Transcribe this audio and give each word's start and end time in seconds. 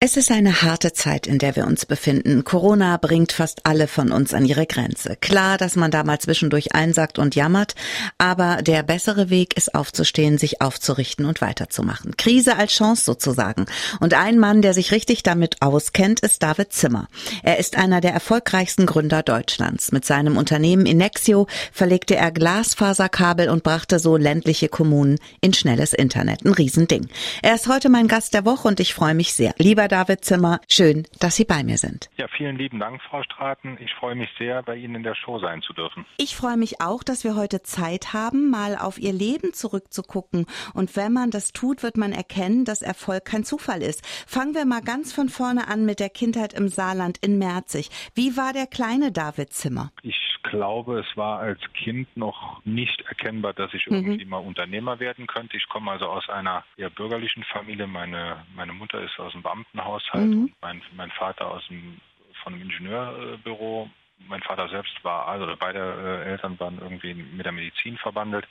Es 0.00 0.16
ist 0.16 0.30
eine 0.30 0.62
harte 0.62 0.92
Zeit, 0.92 1.26
in 1.26 1.38
der 1.38 1.56
wir 1.56 1.66
uns 1.66 1.84
befinden. 1.84 2.44
Corona 2.44 2.98
bringt 2.98 3.32
fast 3.32 3.66
alle 3.66 3.88
von 3.88 4.12
uns 4.12 4.32
an 4.32 4.44
ihre 4.46 4.64
Grenze. 4.64 5.16
Klar, 5.20 5.58
dass 5.58 5.74
man 5.74 5.90
da 5.90 6.04
mal 6.04 6.20
zwischendurch 6.20 6.72
einsackt 6.72 7.18
und 7.18 7.34
jammert, 7.34 7.74
aber 8.16 8.62
der 8.62 8.84
bessere 8.84 9.28
Weg 9.28 9.56
ist 9.56 9.74
aufzustehen, 9.74 10.38
sich 10.38 10.60
aufzurichten 10.60 11.26
und 11.26 11.40
weiterzumachen. 11.40 12.16
Krise 12.16 12.56
als 12.56 12.74
Chance 12.74 13.02
sozusagen. 13.04 13.66
Und 13.98 14.14
ein 14.14 14.38
Mann, 14.38 14.62
der 14.62 14.72
sich 14.72 14.92
richtig 14.92 15.24
damit 15.24 15.62
auskennt, 15.62 16.20
ist 16.20 16.44
David 16.44 16.72
Zimmer. 16.72 17.08
Er 17.42 17.58
ist 17.58 17.76
einer 17.76 18.00
der 18.00 18.12
erfolgreichsten 18.12 18.86
Gründer 18.86 19.24
Deutschlands. 19.24 19.90
Mit 19.90 20.04
seinem 20.04 20.36
Unternehmen 20.36 20.86
Inexio 20.86 21.48
verlegte 21.72 22.14
er 22.14 22.30
Glasfaserkabel 22.30 23.48
und 23.48 23.64
brachte 23.64 23.98
so 23.98 24.16
ländliche 24.16 24.68
Kommunen 24.68 25.18
in 25.40 25.54
schnelles 25.54 25.92
Internet. 25.92 26.44
Ein 26.44 26.52
Riesending. 26.52 27.08
Er 27.42 27.56
ist 27.56 27.66
heute 27.66 27.88
mein 27.88 28.06
Gast 28.06 28.32
der 28.32 28.44
Woche 28.44 28.68
und 28.68 28.78
ich 28.78 28.94
freue 28.94 29.14
mich 29.14 29.32
sehr. 29.32 29.56
Lieber 29.58 29.87
David 29.88 30.24
Zimmer, 30.24 30.60
schön, 30.68 31.06
dass 31.20 31.36
Sie 31.36 31.44
bei 31.44 31.64
mir 31.64 31.78
sind. 31.78 32.08
Ja, 32.16 32.28
vielen 32.28 32.56
lieben 32.56 32.78
Dank, 32.78 33.02
Frau 33.02 33.22
Straten. 33.22 33.78
Ich 33.80 33.92
freue 33.94 34.14
mich 34.14 34.28
sehr, 34.38 34.62
bei 34.62 34.76
Ihnen 34.76 34.96
in 34.96 35.02
der 35.02 35.14
Show 35.14 35.38
sein 35.38 35.62
zu 35.62 35.72
dürfen. 35.72 36.06
Ich 36.18 36.36
freue 36.36 36.56
mich 36.56 36.80
auch, 36.80 37.02
dass 37.02 37.24
wir 37.24 37.34
heute 37.34 37.62
Zeit 37.62 38.12
haben, 38.12 38.50
mal 38.50 38.76
auf 38.76 38.98
Ihr 38.98 39.12
Leben 39.12 39.52
zurückzugucken. 39.52 40.46
Und 40.74 40.96
wenn 40.96 41.12
man 41.12 41.30
das 41.30 41.52
tut, 41.52 41.82
wird 41.82 41.96
man 41.96 42.12
erkennen, 42.12 42.64
dass 42.64 42.82
Erfolg 42.82 43.24
kein 43.24 43.44
Zufall 43.44 43.82
ist. 43.82 44.06
Fangen 44.26 44.54
wir 44.54 44.64
mal 44.64 44.82
ganz 44.82 45.12
von 45.12 45.28
vorne 45.28 45.68
an 45.68 45.84
mit 45.84 46.00
der 46.00 46.10
Kindheit 46.10 46.52
im 46.52 46.68
Saarland 46.68 47.18
in 47.18 47.38
Merzig. 47.38 47.90
Wie 48.14 48.36
war 48.36 48.52
der 48.52 48.66
kleine 48.66 49.12
David 49.12 49.52
Zimmer? 49.52 49.90
Ich 50.02 50.38
glaube, 50.42 51.00
es 51.00 51.16
war 51.16 51.40
als 51.40 51.60
Kind 51.74 52.08
noch 52.16 52.64
nicht 52.64 53.02
erkennbar, 53.02 53.52
dass 53.52 53.72
ich 53.74 53.86
irgendwie 53.86 54.24
mhm. 54.24 54.30
mal 54.30 54.38
Unternehmer 54.38 54.98
werden 54.98 55.26
könnte. 55.26 55.56
Ich 55.56 55.68
komme 55.68 55.90
also 55.90 56.06
aus 56.06 56.28
einer 56.28 56.64
eher 56.76 56.90
bürgerlichen 56.90 57.44
Familie. 57.44 57.86
Meine, 57.86 58.44
meine 58.54 58.72
Mutter 58.72 59.02
ist 59.02 59.18
aus 59.18 59.32
dem 59.32 59.42
Beamtenhaushalt 59.78 60.26
mhm. 60.26 60.42
und 60.44 60.54
mein, 60.60 60.82
mein 60.96 61.10
Vater 61.12 61.50
aus 61.50 61.66
dem, 61.68 62.00
von 62.42 62.54
einem 62.54 62.62
Ingenieurbüro. 62.62 63.90
Mein 64.26 64.42
Vater 64.42 64.68
selbst 64.68 64.92
war, 65.04 65.28
also 65.28 65.46
beide 65.58 66.22
äh, 66.24 66.30
Eltern 66.30 66.58
waren 66.58 66.78
irgendwie 66.80 67.14
mit 67.14 67.46
der 67.46 67.52
Medizin 67.52 67.96
verwandelt. 67.98 68.46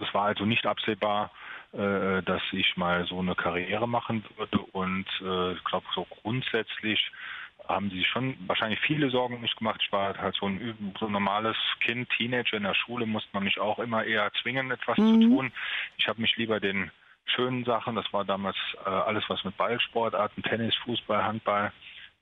Es 0.00 0.12
war 0.14 0.24
also 0.24 0.44
nicht 0.44 0.66
absehbar, 0.66 1.30
äh, 1.72 2.22
dass 2.22 2.42
ich 2.52 2.76
mal 2.76 3.06
so 3.06 3.18
eine 3.18 3.34
Karriere 3.34 3.86
machen 3.86 4.24
würde. 4.36 4.58
Und 4.72 5.06
äh, 5.20 5.52
ich 5.52 5.64
glaube, 5.64 5.86
so 5.94 6.06
grundsätzlich 6.22 7.10
haben 7.68 7.90
sie 7.90 8.04
schon 8.04 8.36
wahrscheinlich 8.46 8.80
viele 8.80 9.10
Sorgen 9.10 9.40
nicht 9.40 9.56
gemacht. 9.58 9.80
Ich 9.84 9.92
war 9.92 10.16
halt 10.16 10.36
so 10.36 10.46
ein, 10.46 10.94
so 10.98 11.06
ein 11.06 11.12
normales 11.12 11.56
Kind, 11.80 12.08
Teenager 12.10 12.56
in 12.56 12.62
der 12.62 12.74
Schule, 12.74 13.04
musste 13.04 13.30
man 13.32 13.44
mich 13.44 13.58
auch 13.60 13.78
immer 13.78 14.04
eher 14.04 14.30
zwingen, 14.40 14.70
etwas 14.70 14.96
mhm. 14.96 15.20
zu 15.20 15.28
tun. 15.28 15.52
Ich 15.98 16.08
habe 16.08 16.22
mich 16.22 16.36
lieber 16.36 16.58
den 16.58 16.90
schönen 17.26 17.64
Sachen, 17.64 17.94
das 17.94 18.12
war 18.12 18.24
damals 18.24 18.56
äh, 18.84 18.88
alles 18.88 19.24
was 19.28 19.44
mit 19.44 19.56
Ballsportarten, 19.56 20.42
Tennis, 20.42 20.74
Fußball, 20.84 21.22
Handball, 21.24 21.72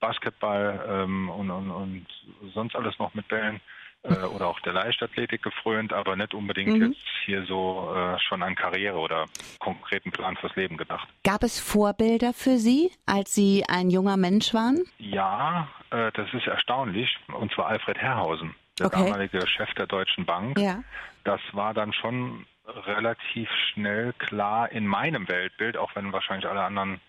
Basketball 0.01 0.85
ähm, 0.89 1.29
und, 1.31 1.51
und, 1.51 1.71
und 1.71 2.07
sonst 2.53 2.75
alles 2.77 2.99
noch 2.99 3.15
mit 3.15 3.29
Bällen 3.29 3.61
äh, 4.05 4.25
oder 4.25 4.49
auch 4.49 4.61
der 4.61 4.73
Leichtathletik 4.73 5.43
gefrönt, 5.43 5.93
aber 5.93 6.17
nicht 6.17 6.35
unbedingt 6.35 6.79
mhm. 6.79 6.93
jetzt 6.93 7.03
hier 7.25 7.45
so 7.47 7.95
äh, 7.95 8.19
schon 8.21 8.43
an 8.43 8.55
Karriere 8.55 8.99
oder 8.99 9.27
konkreten 9.59 10.13
Plan 10.13 10.37
fürs 10.37 10.55
Leben 10.57 10.77
gedacht. 10.77 11.09
Gab 11.25 11.43
es 11.43 11.59
Vorbilder 11.59 12.33
für 12.35 12.59
Sie, 12.59 12.91
als 13.07 13.35
Sie 13.35 13.65
ein 13.69 13.91
junger 13.91 14.17
Mensch 14.17 14.53
waren? 14.53 14.85
Ja, 14.99 15.69
äh, 15.91 16.13
das 16.13 16.33
ist 16.35 16.47
erstaunlich, 16.47 17.17
und 17.29 17.53
zwar 17.53 17.69
Alfred 17.69 17.99
Herrhausen, 17.99 18.55
der 18.79 18.87
okay. 18.87 19.05
damalige 19.05 19.47
Chef 19.47 19.73
der 19.75 19.87
Deutschen 19.87 20.27
Bank. 20.27 20.59
Ja. 20.59 20.83
Das 21.25 21.41
war 21.53 21.73
dann 21.73 21.95
schon 21.95 22.47
relativ 22.67 23.49
schnell 23.73 24.13
klar 24.15 24.71
in 24.73 24.87
meinem 24.87 25.29
Weltbild, 25.29 25.77
auch 25.77 25.95
wenn 25.95 26.13
wahrscheinlich 26.13 26.49
alle 26.49 26.63
anderen 26.63 27.01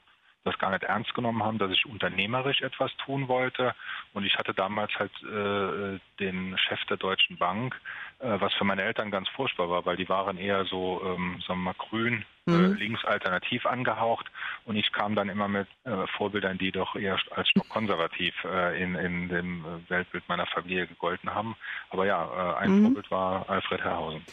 das 0.46 0.58
gar 0.60 0.70
nicht 0.70 0.84
ernst 0.84 1.14
genommen 1.16 1.44
haben, 1.44 1.58
dass 1.58 1.72
ich 1.72 1.86
unternehmerisch 1.86 2.62
etwas 2.62 2.96
tun 2.98 3.28
wollte. 3.28 3.74
Und 4.14 4.26
ich 4.26 4.38
hatte 4.38 4.54
damals 4.54 4.94
halt 4.98 5.12
äh, 5.24 6.00
den 6.20 6.56
Chef 6.58 6.80
der 6.86 6.98
Deutschen 6.98 7.38
Bank, 7.38 7.76
äh, 8.20 8.40
was 8.40 8.54
für 8.54 8.64
meine 8.64 8.84
Eltern 8.84 9.10
ganz 9.10 9.28
furchtbar 9.30 9.70
war, 9.70 9.86
weil 9.86 9.98
die 9.98 10.08
waren 10.08 10.38
eher 10.38 10.66
so, 10.66 11.02
ähm, 11.04 11.42
sagen 11.46 11.60
wir 11.62 11.74
mal, 11.74 11.74
grün, 11.74 12.26
äh, 12.48 12.52
mhm. 12.52 12.74
äh, 12.74 12.78
links 12.78 13.04
alternativ 13.06 13.66
angehaucht. 13.66 14.28
Und 14.66 14.76
ich 14.76 14.92
kam 14.92 15.16
dann 15.16 15.30
immer 15.30 15.48
mit 15.48 15.68
äh, 15.84 16.06
Vorbildern, 16.16 16.60
die 16.60 16.72
doch 16.72 16.96
eher 16.96 17.18
als 17.32 17.50
stockkonservativ 17.50 18.36
äh, 18.44 18.82
in, 18.82 18.94
in 18.94 19.30
dem 19.30 19.66
Weltbild 19.90 20.30
meiner 20.30 20.46
Familie 20.46 20.86
gegolten 20.86 21.34
haben. 21.34 21.56
Aber 21.90 22.06
ja, 22.06 22.24
äh, 22.24 22.58
ein 22.58 22.72
mhm. 22.72 22.84
Vorbild 22.84 23.10
war 23.10 23.50
Alfred 23.50 23.84
Herrhausen. 23.84 24.24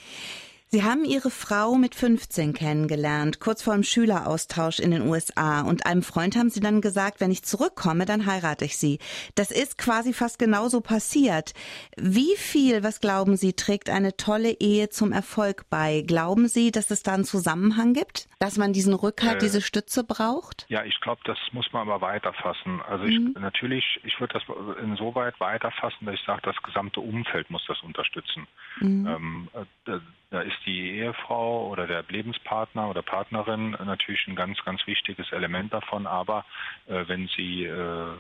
Sie 0.75 0.85
haben 0.85 1.05
Ihre 1.05 1.29
Frau 1.29 1.75
mit 1.75 1.95
15 1.95 2.55
kennengelernt, 2.55 3.41
kurz 3.41 3.61
vor 3.61 3.75
dem 3.75 3.83
Schüleraustausch 3.83 4.79
in 4.79 4.91
den 4.91 5.07
USA. 5.07 5.61
Und 5.61 5.85
einem 5.85 6.03
Freund 6.03 6.35
haben 6.35 6.49
Sie 6.49 6.61
dann 6.61 6.81
gesagt, 6.81 7.21
wenn 7.21 7.31
ich 7.31 7.43
zurückkomme, 7.43 8.07
dann 8.07 8.25
heirate 8.25 8.65
ich 8.65 8.79
Sie. 8.79 8.99
Das 9.35 9.51
ist 9.51 9.77
quasi 9.77 10.15
fast 10.15 10.39
genauso 10.39 10.81
passiert. 10.81 11.53
Wie 11.99 12.37
viel, 12.39 12.83
was 12.83 13.01
glauben 13.01 13.37
Sie, 13.37 13.53
trägt 13.53 13.91
eine 13.91 14.17
tolle 14.17 14.53
Ehe 14.61 14.89
zum 14.89 15.13
Erfolg 15.13 15.67
bei? 15.69 16.05
Glauben 16.07 16.49
Sie, 16.49 16.71
dass 16.71 16.91
es 16.91 17.03
da 17.03 17.13
einen 17.13 17.27
Zusammenhang 17.27 17.93
gibt? 17.93 18.31
Dass 18.43 18.59
man 18.59 18.73
diesen 18.73 18.93
Rückhalt, 18.93 19.37
äh, 19.37 19.39
diese 19.39 19.61
Stütze 19.61 20.03
braucht? 20.03 20.67
Ja, 20.69 20.83
ich 20.83 21.01
glaube, 21.01 21.21
das 21.25 21.39
muss 21.53 21.73
man 21.73 21.89
aber 21.89 22.01
weiterfassen. 22.01 22.83
Also 22.83 23.05
ich, 23.05 23.17
mhm. 23.17 23.37
natürlich, 23.39 24.01
ich 24.03 24.19
würde 24.19 24.35
das 24.35 24.43
insoweit 24.83 25.39
weiterfassen, 25.39 26.07
dass 26.07 26.17
ich 26.17 26.27
sage, 26.27 26.43
das 26.43 26.61
gesamte 26.65 27.01
Umfeld 27.01 27.51
muss 27.51 27.65
das 27.69 27.81
unterstützen. 27.83 28.49
Mhm. 28.81 29.07
Ähm, 29.07 29.49
äh, 29.87 29.99
da 30.31 30.41
ist 30.41 30.57
die 30.67 30.91
Ehefrau 30.91 31.69
oder 31.69 31.87
der 31.87 32.05
Lebenspartner 32.09 32.91
oder 32.91 33.03
Partnerin 33.03 33.77
natürlich 33.85 34.27
ein 34.27 34.35
ganz, 34.35 34.59
ganz 34.65 34.85
wichtiges 34.89 35.31
Element 35.31 35.73
davon. 35.73 36.09
Aber 36.09 36.45
äh, 36.89 37.05
wenn 37.07 37.29
Sie 37.37 37.63
äh, 37.63 37.71
äh, 37.71 38.17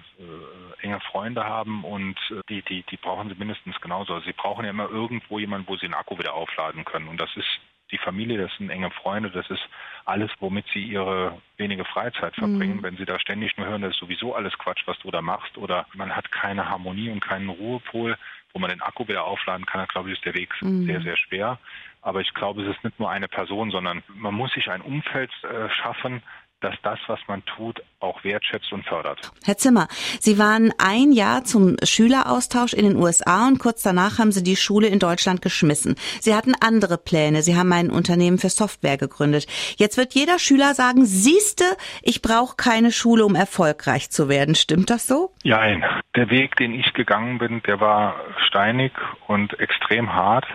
enge 0.82 1.00
Freunde 1.00 1.42
haben 1.42 1.82
und 1.82 2.16
äh, 2.30 2.42
die, 2.48 2.62
die, 2.62 2.84
die 2.84 2.96
brauchen 2.96 3.28
Sie 3.28 3.34
mindestens 3.34 3.80
genauso. 3.80 4.14
Also 4.14 4.26
Sie 4.26 4.34
brauchen 4.34 4.64
ja 4.64 4.70
immer 4.70 4.88
irgendwo 4.88 5.40
jemanden, 5.40 5.66
wo 5.66 5.74
Sie 5.74 5.86
den 5.86 5.94
Akku 5.94 6.16
wieder 6.16 6.34
aufladen 6.34 6.84
können. 6.84 7.08
Und 7.08 7.20
das 7.20 7.34
ist 7.34 7.48
die 7.92 7.98
Familie, 7.98 8.38
das 8.38 8.50
sind 8.56 8.70
enge 8.70 8.90
Freunde, 8.90 9.30
das 9.30 9.48
ist 9.50 9.62
alles, 10.04 10.30
womit 10.40 10.64
sie 10.72 10.82
ihre 10.82 11.40
wenige 11.58 11.84
Freizeit 11.84 12.34
verbringen. 12.34 12.78
Mhm. 12.78 12.82
Wenn 12.82 12.96
sie 12.96 13.04
da 13.04 13.20
ständig 13.20 13.56
nur 13.56 13.66
hören, 13.66 13.82
das 13.82 13.92
ist 13.92 14.00
sowieso 14.00 14.34
alles 14.34 14.56
Quatsch, 14.58 14.82
was 14.86 14.98
du 15.00 15.10
da 15.10 15.22
machst, 15.22 15.56
oder 15.58 15.86
man 15.94 16.16
hat 16.16 16.32
keine 16.32 16.68
Harmonie 16.68 17.10
und 17.10 17.20
keinen 17.20 17.50
Ruhepol, 17.50 18.16
wo 18.52 18.58
man 18.58 18.70
den 18.70 18.82
Akku 18.82 19.06
wieder 19.08 19.24
aufladen 19.24 19.66
kann, 19.66 19.80
dann 19.80 19.88
glaube 19.88 20.10
ich, 20.10 20.16
ist 20.16 20.24
der 20.24 20.34
Weg 20.34 20.50
mhm. 20.60 20.86
sehr, 20.86 21.02
sehr 21.02 21.16
schwer. 21.16 21.58
Aber 22.00 22.20
ich 22.20 22.34
glaube, 22.34 22.62
es 22.62 22.74
ist 22.74 22.82
nicht 22.82 22.98
nur 22.98 23.10
eine 23.10 23.28
Person, 23.28 23.70
sondern 23.70 24.02
man 24.08 24.34
muss 24.34 24.52
sich 24.52 24.68
ein 24.70 24.80
Umfeld 24.80 25.30
äh, 25.44 25.70
schaffen, 25.70 26.22
dass 26.62 26.74
das, 26.82 26.98
was 27.06 27.18
man 27.26 27.44
tut, 27.44 27.82
auch 28.00 28.22
wertschätzt 28.24 28.72
und 28.72 28.84
fördert. 28.84 29.30
Herr 29.44 29.56
Zimmer, 29.56 29.88
Sie 30.20 30.38
waren 30.38 30.72
ein 30.78 31.12
Jahr 31.12 31.44
zum 31.44 31.76
Schüleraustausch 31.82 32.72
in 32.72 32.84
den 32.84 32.96
USA 32.96 33.46
und 33.46 33.58
kurz 33.58 33.82
danach 33.82 34.18
haben 34.18 34.32
Sie 34.32 34.42
die 34.42 34.56
Schule 34.56 34.86
in 34.86 34.98
Deutschland 34.98 35.42
geschmissen. 35.42 35.96
Sie 36.20 36.34
hatten 36.34 36.54
andere 36.60 36.98
Pläne. 36.98 37.42
Sie 37.42 37.56
haben 37.56 37.72
ein 37.72 37.90
Unternehmen 37.90 38.38
für 38.38 38.48
Software 38.48 38.96
gegründet. 38.96 39.46
Jetzt 39.76 39.96
wird 39.96 40.14
jeder 40.14 40.38
Schüler 40.38 40.74
sagen, 40.74 41.04
siehste, 41.04 41.64
ich 42.02 42.22
brauche 42.22 42.56
keine 42.56 42.92
Schule, 42.92 43.24
um 43.24 43.34
erfolgreich 43.34 44.10
zu 44.10 44.28
werden. 44.28 44.54
Stimmt 44.54 44.90
das 44.90 45.06
so? 45.06 45.32
Nein. 45.44 45.84
Der 46.16 46.30
Weg, 46.30 46.56
den 46.56 46.74
ich 46.74 46.92
gegangen 46.92 47.38
bin, 47.38 47.62
der 47.62 47.80
war 47.80 48.14
steinig 48.46 48.92
und 49.26 49.58
extrem 49.58 50.12
hart. 50.12 50.46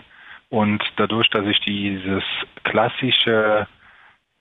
Und 0.50 0.82
dadurch, 0.96 1.30
dass 1.30 1.46
ich 1.46 1.60
dieses 1.62 2.24
klassische 2.64 3.68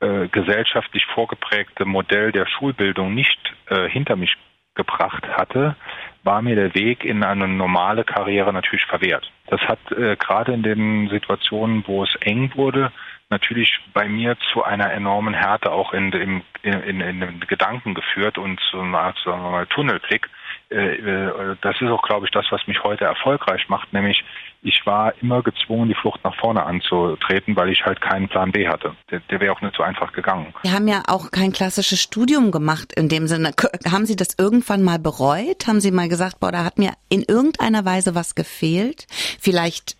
äh, 0.00 0.28
gesellschaftlich 0.28 1.04
vorgeprägte 1.06 1.84
Modell 1.84 2.32
der 2.32 2.46
Schulbildung 2.46 3.14
nicht 3.14 3.38
äh, 3.68 3.88
hinter 3.88 4.16
mich 4.16 4.36
gebracht 4.74 5.26
hatte, 5.26 5.74
war 6.22 6.42
mir 6.42 6.54
der 6.54 6.74
Weg 6.74 7.04
in 7.04 7.24
eine 7.24 7.48
normale 7.48 8.04
Karriere 8.04 8.52
natürlich 8.52 8.84
verwehrt. 8.84 9.30
Das 9.46 9.60
hat 9.62 9.78
äh, 9.92 10.16
gerade 10.16 10.52
in 10.52 10.62
den 10.62 11.08
Situationen, 11.08 11.84
wo 11.86 12.04
es 12.04 12.14
eng 12.20 12.52
wurde, 12.56 12.92
natürlich 13.30 13.78
bei 13.92 14.08
mir 14.08 14.36
zu 14.52 14.62
einer 14.62 14.92
enormen 14.92 15.34
Härte 15.34 15.72
auch 15.72 15.92
in, 15.92 16.12
in, 16.12 16.42
in, 16.62 17.00
in 17.00 17.20
den 17.20 17.40
Gedanken 17.40 17.94
geführt 17.94 18.38
und 18.38 18.60
zu 18.70 18.80
einer 18.80 18.98
Art, 18.98 19.18
sagen 19.24 19.66
Tunnelblick. 19.70 20.28
Äh, 20.68 20.96
äh, 20.96 21.56
das 21.62 21.80
ist 21.80 21.88
auch, 21.88 22.02
glaube 22.02 22.26
ich, 22.26 22.32
das, 22.32 22.46
was 22.50 22.66
mich 22.66 22.82
heute 22.82 23.04
erfolgreich 23.04 23.68
macht, 23.68 23.92
nämlich 23.92 24.24
ich 24.62 24.84
war 24.84 25.14
immer 25.22 25.42
gezwungen, 25.42 25.88
die 25.88 25.94
Flucht 25.94 26.24
nach 26.24 26.34
vorne 26.36 26.64
anzutreten, 26.64 27.54
weil 27.54 27.70
ich 27.70 27.84
halt 27.84 28.00
keinen 28.00 28.28
Plan 28.28 28.50
B 28.50 28.66
hatte. 28.66 28.96
Der, 29.10 29.20
der 29.30 29.40
wäre 29.40 29.52
auch 29.52 29.60
nicht 29.60 29.76
so 29.76 29.84
einfach 29.84 30.12
gegangen. 30.12 30.52
Sie 30.64 30.72
haben 30.72 30.88
ja 30.88 31.02
auch 31.06 31.30
kein 31.30 31.52
klassisches 31.52 32.02
Studium 32.02 32.50
gemacht 32.50 32.92
in 32.96 33.08
dem 33.08 33.28
Sinne. 33.28 33.52
Haben 33.90 34.06
Sie 34.06 34.16
das 34.16 34.36
irgendwann 34.38 34.82
mal 34.82 34.98
bereut? 34.98 35.68
Haben 35.68 35.80
Sie 35.80 35.92
mal 35.92 36.08
gesagt, 36.08 36.40
boah, 36.40 36.50
da 36.50 36.64
hat 36.64 36.78
mir 36.78 36.94
in 37.08 37.22
irgendeiner 37.22 37.84
Weise 37.84 38.16
was 38.16 38.34
gefehlt? 38.34 39.06
Vielleicht 39.40 39.96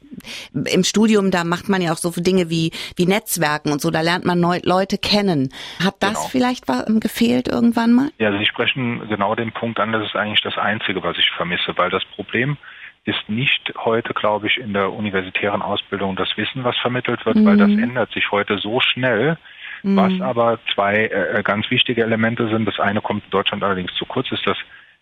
im 0.53 0.85
Studium, 0.85 1.31
da 1.31 1.45
macht 1.45 1.69
man 1.69 1.81
ja 1.83 1.93
auch 1.93 1.97
so 1.97 2.11
Dinge 2.11 2.51
wie, 2.51 2.73
wie 2.97 3.07
Netzwerken 3.07 3.73
und 3.73 3.81
so, 3.81 3.91
da 3.91 4.01
lernt 4.01 4.25
man 4.25 4.41
neu, 4.41 4.61
Leute 4.63 4.99
kennen. 4.99 5.51
Hat 5.85 5.97
das 6.01 6.15
genau. 6.15 6.29
vielleicht 6.29 6.65
gefehlt 7.01 7.49
irgendwann 7.49 7.93
mal? 7.93 8.11
Ja, 8.19 8.37
Sie 8.39 8.47
sprechen 8.47 9.09
genau 9.09 9.35
den 9.35 9.53
Punkt 9.53 9.81
an, 9.81 9.93
das 9.93 10.05
ist 10.05 10.17
eigentlich 10.17 10.43
das 10.43 10.57
Einzige, 10.57 11.03
was 11.03 11.17
ich 11.19 11.31
vermisse, 11.37 11.77
weil 11.77 11.91
das 11.91 12.05
Problem 12.15 12.57
ist 13.05 13.29
nicht 13.29 13.73
heute, 13.85 14.15
glaube 14.15 14.49
ich, 14.49 14.59
in 14.59 14.73
der 14.73 14.93
universitären 14.93 15.63
Ausbildung 15.63 16.17
das 16.17 16.37
Wissen, 16.37 16.65
was 16.65 16.77
vermittelt 16.79 17.25
wird, 17.25 17.37
mhm. 17.37 17.47
weil 17.47 17.57
das 17.57 17.69
mhm. 17.69 17.83
ändert 17.83 18.13
sich 18.13 18.33
heute 18.33 18.59
so 18.59 18.81
schnell, 18.81 19.39
Mhm. 19.83 19.97
Was 19.97 20.21
aber 20.21 20.59
zwei 20.75 21.07
äh, 21.07 21.43
ganz 21.43 21.71
wichtige 21.71 22.03
Elemente 22.03 22.49
sind, 22.49 22.67
das 22.67 22.81
eine 22.81 23.01
kommt 23.01 23.25
in 23.25 23.31
Deutschland 23.31 23.63
allerdings 23.63 23.95
zu 23.95 24.05
kurz, 24.05 24.31
ist 24.33 24.47
das 24.47 24.57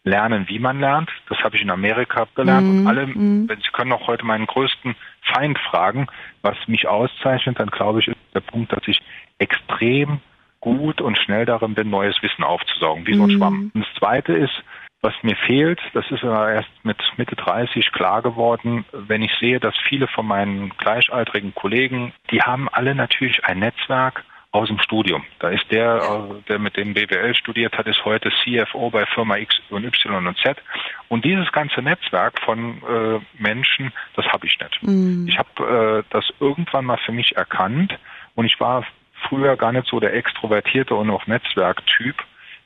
Lernen, 0.05 0.49
wie 0.49 0.59
man 0.59 0.81
lernt. 0.81 1.11
Das 1.29 1.39
habe 1.39 1.57
ich 1.57 1.63
in 1.63 1.71
Amerika 1.71 2.27
gelernt. 2.35 2.67
Mhm. 2.67 2.81
Und 2.81 2.87
alle, 2.87 3.07
mhm. 3.07 3.49
wenn 3.49 3.59
Sie 3.61 3.71
können 3.73 3.93
auch 3.93 4.07
heute 4.07 4.25
meinen 4.25 4.47
größten 4.47 4.95
Feind 5.23 5.59
fragen, 5.59 6.07
was 6.43 6.57
mich 6.67 6.87
auszeichnet, 6.87 7.59
dann 7.59 7.71
glaube 7.71 8.01
ich, 8.01 8.09
ist 8.09 8.17
der 8.35 8.41
Punkt, 8.41 8.73
dass 8.73 8.87
ich 8.87 9.01
extrem 9.39 10.21
gut 10.61 11.01
und 11.01 11.19
schnell 11.19 11.47
darin 11.47 11.75
bin, 11.75 11.91
neues 11.91 12.23
Wissen 12.23 12.45
aufzusaugen, 12.45 13.07
wie 13.07 13.15
so 13.15 13.25
ein 13.25 13.31
mhm. 13.31 13.39
Schwamm. 13.39 13.71
Und 13.75 13.87
das 13.87 13.95
Zweite 13.99 14.35
ist, 14.35 14.63
was 15.05 15.13
mir 15.23 15.37
fehlt, 15.37 15.81
das 15.93 16.11
ist 16.11 16.23
erst 16.23 16.71
mit 16.83 16.97
Mitte 17.19 17.37
30 17.37 17.93
klar 17.93 18.23
geworden, 18.23 18.87
wenn 18.93 19.21
ich 19.21 19.33
sehe, 19.39 19.61
dass 19.61 19.75
viele 19.87 20.09
von 20.09 20.27
meinen 20.27 20.71
gleichaltrigen 20.79 21.55
Kollegen, 21.55 22.15
die 22.31 22.41
haben 22.41 22.71
alle 22.71 22.95
natürlich 22.95 23.45
ein 23.45 23.59
Netzwerk, 23.59 24.25
aus 24.55 24.69
dem 24.69 24.79
Studium. 24.79 25.25
Da 25.41 25.49
ist 25.49 25.65
der, 25.73 25.97
äh, 25.97 26.43
der 26.49 26.61
mit 26.61 26.77
dem 26.77 26.95
BWL 26.95 27.35
studiert 27.35 27.77
hat, 27.77 27.89
ist 27.89 28.05
heute 28.05 28.31
CFO 28.31 28.89
bei 28.89 29.05
Firma 29.05 29.37
X 29.37 29.57
und 29.69 29.85
Y 29.85 30.29
und 30.29 30.39
Z. 30.39 30.57
Und 31.09 31.25
dieses 31.25 31.51
ganze 31.51 31.83
Netzwerk 31.83 32.41
von 32.41 32.81
äh, 32.89 33.21
Menschen, 33.43 33.93
das 34.15 34.25
habe 34.27 34.47
ich 34.47 34.57
nicht. 34.61 34.81
Mhm. 34.83 35.27
Ich 35.29 35.37
habe 35.39 36.05
äh, 36.07 36.11
das 36.11 36.25
irgendwann 36.39 36.85
mal 36.85 36.99
für 36.99 37.11
mich 37.11 37.37
erkannt 37.37 37.99
und 38.37 38.47
ich 38.47 38.61
war 38.61 38.85
früher 39.29 39.57
gar 39.57 39.73
nicht 39.73 39.89
so 39.89 39.99
der 39.99 40.15
extrovertierte 40.15 40.95
und 40.95 41.11
auch 41.11 41.27
Netzwerktyp 41.27 42.15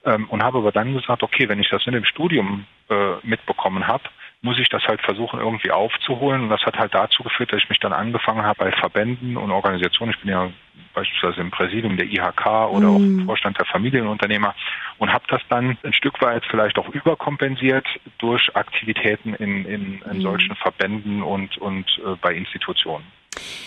ähm, 0.05 0.29
und 0.29 0.43
habe 0.43 0.59
aber 0.59 0.73
dann 0.73 0.93
gesagt, 0.93 1.23
okay, 1.23 1.49
wenn 1.49 1.59
ich 1.59 1.71
das 1.71 1.87
in 1.87 1.95
dem 1.95 2.05
Studium 2.05 2.67
äh, 2.91 3.15
mitbekommen 3.23 3.87
habe, 3.87 4.05
muss 4.41 4.59
ich 4.59 4.69
das 4.69 4.85
halt 4.85 5.01
versuchen, 5.01 5.41
irgendwie 5.41 5.71
aufzuholen. 5.71 6.43
Und 6.43 6.49
das 6.51 6.63
hat 6.63 6.79
halt 6.79 6.95
dazu 6.95 7.23
geführt, 7.23 7.53
dass 7.53 7.63
ich 7.63 7.69
mich 7.69 7.81
dann 7.81 7.93
angefangen 7.93 8.43
habe 8.43 8.65
bei 8.67 8.73
Verbänden 8.73 9.37
und 9.37 9.51
Organisationen. 9.51 10.13
Ich 10.13 10.21
bin 10.21 10.31
ja 10.31 10.51
beispielsweise 10.95 11.41
im 11.41 11.51
Präsidium 11.51 11.97
der 11.97 12.07
IHK 12.07 12.47
oder 12.71 12.89
mm. 12.89 12.95
auch 12.95 13.01
im 13.01 13.17
mhm. 13.17 13.27
Vorstand 13.27 13.59
der 13.59 13.67
Familienunternehmer 13.67 14.55
und 14.99 15.13
habe 15.13 15.25
das 15.29 15.43
dann 15.49 15.77
ein 15.83 15.93
Stück 15.93 16.21
weit 16.23 16.45
vielleicht 16.47 16.79
auch 16.79 16.89
überkompensiert 16.89 17.87
durch 18.19 18.55
Aktivitäten 18.55 19.35
in, 19.35 19.65
in, 19.65 20.03
in 20.03 20.19
mm. 20.19 20.23
solchen 20.23 20.57
Verbänden 20.57 21.23
und, 21.23 21.59
und 21.59 21.87
äh, 22.05 22.15
bei 22.21 22.35
Institutionen. 22.35 23.05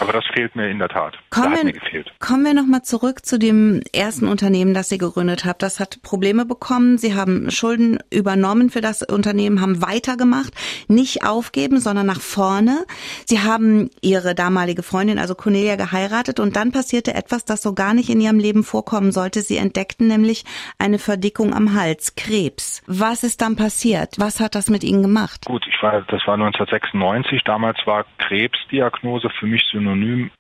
Aber 0.02 0.14
das 0.14 0.26
fehlt 0.34 0.56
mir 0.56 0.68
in 0.68 0.80
der 0.80 0.90
Tat. 0.90 1.16
Kommen, 1.30 1.68
wir, 1.68 2.04
kommen 2.18 2.44
wir 2.44 2.56
nochmal 2.56 2.82
zurück 2.82 3.24
zu 3.24 3.38
dem 3.38 3.82
ersten 3.94 4.28
Unternehmen, 4.28 4.74
das 4.74 4.90
Sie 4.90 4.98
gegründet 4.98 5.46
haben. 5.46 5.60
Das 5.60 5.80
hat 5.80 6.02
Probleme 6.02 6.44
bekommen. 6.44 6.98
Sie 6.98 7.14
haben 7.14 7.52
Schulden 7.52 8.00
übernommen 8.10 8.72
für 8.72 8.82
das 8.82 9.04
Unternehmen, 9.04 9.62
haben 9.62 9.84
weitergemacht, 9.84 10.54
nicht 10.88 11.24
aufgeben, 11.24 11.80
sondern 11.80 12.08
nach 12.08 12.20
vorne. 12.20 12.84
Sie 13.28 13.42
haben 13.42 13.92
Ihre 14.02 14.34
damalige 14.34 14.82
Freundin, 14.82 15.20
also 15.20 15.36
Cornelia, 15.36 15.76
geheiratet 15.76 16.40
und 16.40 16.56
dann 16.56 16.72
passierte 16.72 17.14
etwas, 17.14 17.46
das 17.46 17.62
so 17.62 17.76
gar 17.76 17.94
nicht 17.94 18.10
in 18.10 18.20
Ihrem 18.22 18.40
Leben 18.40 18.64
vorkommen 18.64 19.12
sollte. 19.12 19.42
Sie 19.42 19.58
entdeckten 19.58 20.08
nämlich 20.08 20.46
eine 20.80 20.98
Verdickung 20.98 21.54
am 21.54 21.76
Hals, 21.76 22.16
Krebs. 22.16 22.82
Was 22.88 23.24
ist 23.24 23.40
dann 23.44 23.56
passiert? 23.56 24.16
Was 24.18 24.40
hat 24.40 24.56
das 24.56 24.68
mit 24.68 24.84
Ihnen 24.84 25.04
gemacht? 25.04 25.46
Gut, 25.46 25.64
ich 25.68 25.84
war, 25.84 26.02
das 26.02 26.26
war 26.26 26.34
1996. 26.34 27.44
Damals 27.44 27.78
war 27.86 28.04
Krebsdiagnose 28.18 29.30
für 29.40 29.46
mich 29.46 29.62
Synonym 29.72 29.91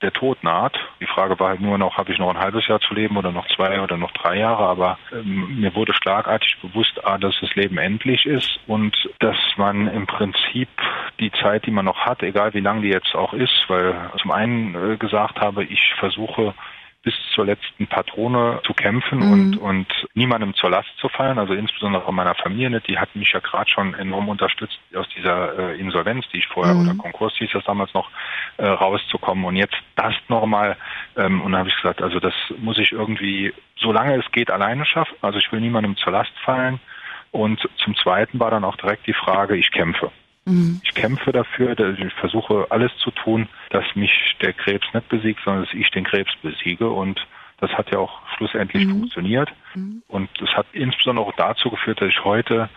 der 0.01 0.13
Tod 0.13 0.43
naht. 0.43 0.77
Die 0.99 1.07
Frage 1.07 1.39
war 1.39 1.49
halt 1.49 1.61
nur 1.61 1.77
noch, 1.77 1.97
habe 1.97 2.11
ich 2.11 2.19
noch 2.19 2.29
ein 2.29 2.39
halbes 2.39 2.67
Jahr 2.67 2.79
zu 2.79 2.93
leben 2.93 3.17
oder 3.17 3.31
noch 3.31 3.47
zwei 3.47 3.81
oder 3.81 3.97
noch 3.97 4.11
drei 4.11 4.37
Jahre, 4.37 4.63
aber 4.63 4.97
ähm, 5.11 5.59
mir 5.59 5.75
wurde 5.75 5.93
schlagartig 5.93 6.57
bewusst, 6.61 7.03
ah, 7.03 7.17
dass 7.17 7.35
das 7.41 7.53
Leben 7.55 7.77
endlich 7.77 8.25
ist 8.25 8.59
und 8.67 8.95
dass 9.19 9.37
man 9.57 9.87
im 9.87 10.07
Prinzip 10.07 10.69
die 11.19 11.31
Zeit, 11.31 11.65
die 11.65 11.71
man 11.71 11.85
noch 11.85 11.99
hat, 11.99 12.23
egal 12.23 12.53
wie 12.53 12.59
lang 12.59 12.81
die 12.81 12.89
jetzt 12.89 13.15
auch 13.15 13.33
ist, 13.33 13.65
weil 13.67 13.95
zum 14.21 14.31
einen 14.31 14.75
äh, 14.75 14.97
gesagt 14.97 15.39
habe, 15.39 15.63
ich 15.63 15.93
versuche 15.99 16.53
bis 17.03 17.15
zur 17.33 17.45
letzten 17.45 17.87
Patrone 17.87 18.61
zu 18.63 18.73
kämpfen 18.73 19.19
mhm. 19.19 19.31
und, 19.31 19.57
und 19.57 19.87
niemandem 20.13 20.53
zur 20.53 20.69
Last 20.69 20.89
zu 20.97 21.09
fallen, 21.09 21.39
also 21.39 21.53
insbesondere 21.53 22.13
meiner 22.13 22.35
Familie 22.35 22.79
Die 22.81 22.99
hat 22.99 23.15
mich 23.15 23.31
ja 23.31 23.39
gerade 23.39 23.69
schon 23.69 23.95
enorm 23.95 24.29
unterstützt, 24.29 24.79
aus 24.95 25.07
dieser 25.15 25.57
äh, 25.57 25.79
Insolvenz, 25.79 26.25
die 26.31 26.37
ich 26.37 26.47
vorher, 26.47 26.75
mhm. 26.75 26.81
oder 26.81 26.97
Konkurs 26.97 27.33
hieß 27.37 27.49
das 27.53 27.63
damals 27.63 27.93
noch, 27.93 28.09
äh, 28.57 28.67
rauszukommen. 28.67 29.45
Und 29.45 29.55
jetzt 29.55 29.77
das 29.95 30.13
nochmal, 30.27 30.77
ähm, 31.17 31.41
und 31.41 31.53
dann 31.53 31.59
habe 31.59 31.69
ich 31.69 31.75
gesagt, 31.75 32.01
also 32.01 32.19
das 32.19 32.33
muss 32.59 32.77
ich 32.77 32.91
irgendwie, 32.91 33.53
solange 33.77 34.15
es 34.17 34.31
geht, 34.31 34.51
alleine 34.51 34.85
schaffen. 34.85 35.15
Also 35.21 35.39
ich 35.39 35.51
will 35.51 35.61
niemandem 35.61 35.97
zur 35.97 36.13
Last 36.13 36.33
fallen. 36.45 36.79
Und 37.31 37.67
zum 37.77 37.95
Zweiten 37.95 38.39
war 38.39 38.51
dann 38.51 38.65
auch 38.65 38.75
direkt 38.75 39.07
die 39.07 39.13
Frage, 39.13 39.55
ich 39.55 39.71
kämpfe. 39.71 40.11
Mhm. 40.45 40.81
Ich 40.83 40.93
kämpfe 40.93 41.31
dafür, 41.31 41.77
ich 41.79 42.13
versuche 42.13 42.67
alles 42.69 42.91
zu 42.97 43.11
tun, 43.11 43.47
dass 43.69 43.85
mich 43.95 44.35
der 44.41 44.53
Krebs 44.53 44.85
nicht 44.93 45.09
besiegt, 45.09 45.41
sondern 45.43 45.65
dass 45.65 45.73
ich 45.73 45.89
den 45.91 46.03
Krebs 46.03 46.31
besiege. 46.41 46.89
Und 46.89 47.25
das 47.59 47.71
hat 47.71 47.91
ja 47.91 47.99
auch 47.99 48.21
schlussendlich 48.35 48.85
mhm. 48.85 48.91
funktioniert. 48.91 49.51
Mhm. 49.75 50.01
Und 50.07 50.29
es 50.41 50.49
hat 50.49 50.65
insbesondere 50.73 51.25
auch 51.25 51.35
dazu 51.35 51.69
geführt, 51.69 52.01
dass 52.01 52.09
ich 52.09 52.23
heute 52.23 52.69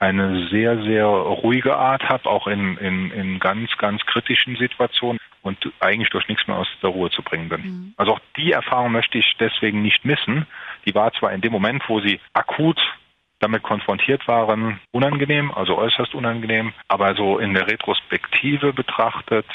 eine 0.00 0.48
sehr, 0.48 0.82
sehr 0.82 1.06
ruhige 1.06 1.76
Art 1.76 2.08
habe, 2.08 2.28
auch 2.28 2.46
in, 2.46 2.76
in, 2.78 3.10
in 3.12 3.38
ganz, 3.38 3.70
ganz 3.78 4.04
kritischen 4.04 4.56
Situationen 4.56 5.18
und 5.42 5.58
eigentlich 5.80 6.10
durch 6.10 6.26
nichts 6.28 6.46
mehr 6.46 6.56
aus 6.56 6.68
der 6.82 6.90
Ruhe 6.90 7.10
zu 7.10 7.22
bringen 7.22 7.48
bin. 7.48 7.60
Mhm. 7.62 7.94
Also 7.96 8.12
auch 8.12 8.20
die 8.36 8.52
Erfahrung 8.52 8.92
möchte 8.92 9.18
ich 9.18 9.36
deswegen 9.38 9.82
nicht 9.82 10.04
missen. 10.04 10.46
Die 10.84 10.94
war 10.94 11.12
zwar 11.12 11.32
in 11.32 11.40
dem 11.40 11.52
Moment, 11.52 11.82
wo 11.88 12.00
sie 12.00 12.20
akut 12.32 12.80
damit 13.40 13.62
konfrontiert 13.62 14.26
waren, 14.26 14.80
unangenehm, 14.92 15.52
also 15.52 15.76
äußerst 15.76 16.14
unangenehm, 16.14 16.72
aber 16.88 17.14
so 17.14 17.38
in 17.38 17.54
der 17.54 17.66
Retrospektive 17.66 18.72
betrachtet, 18.72 19.46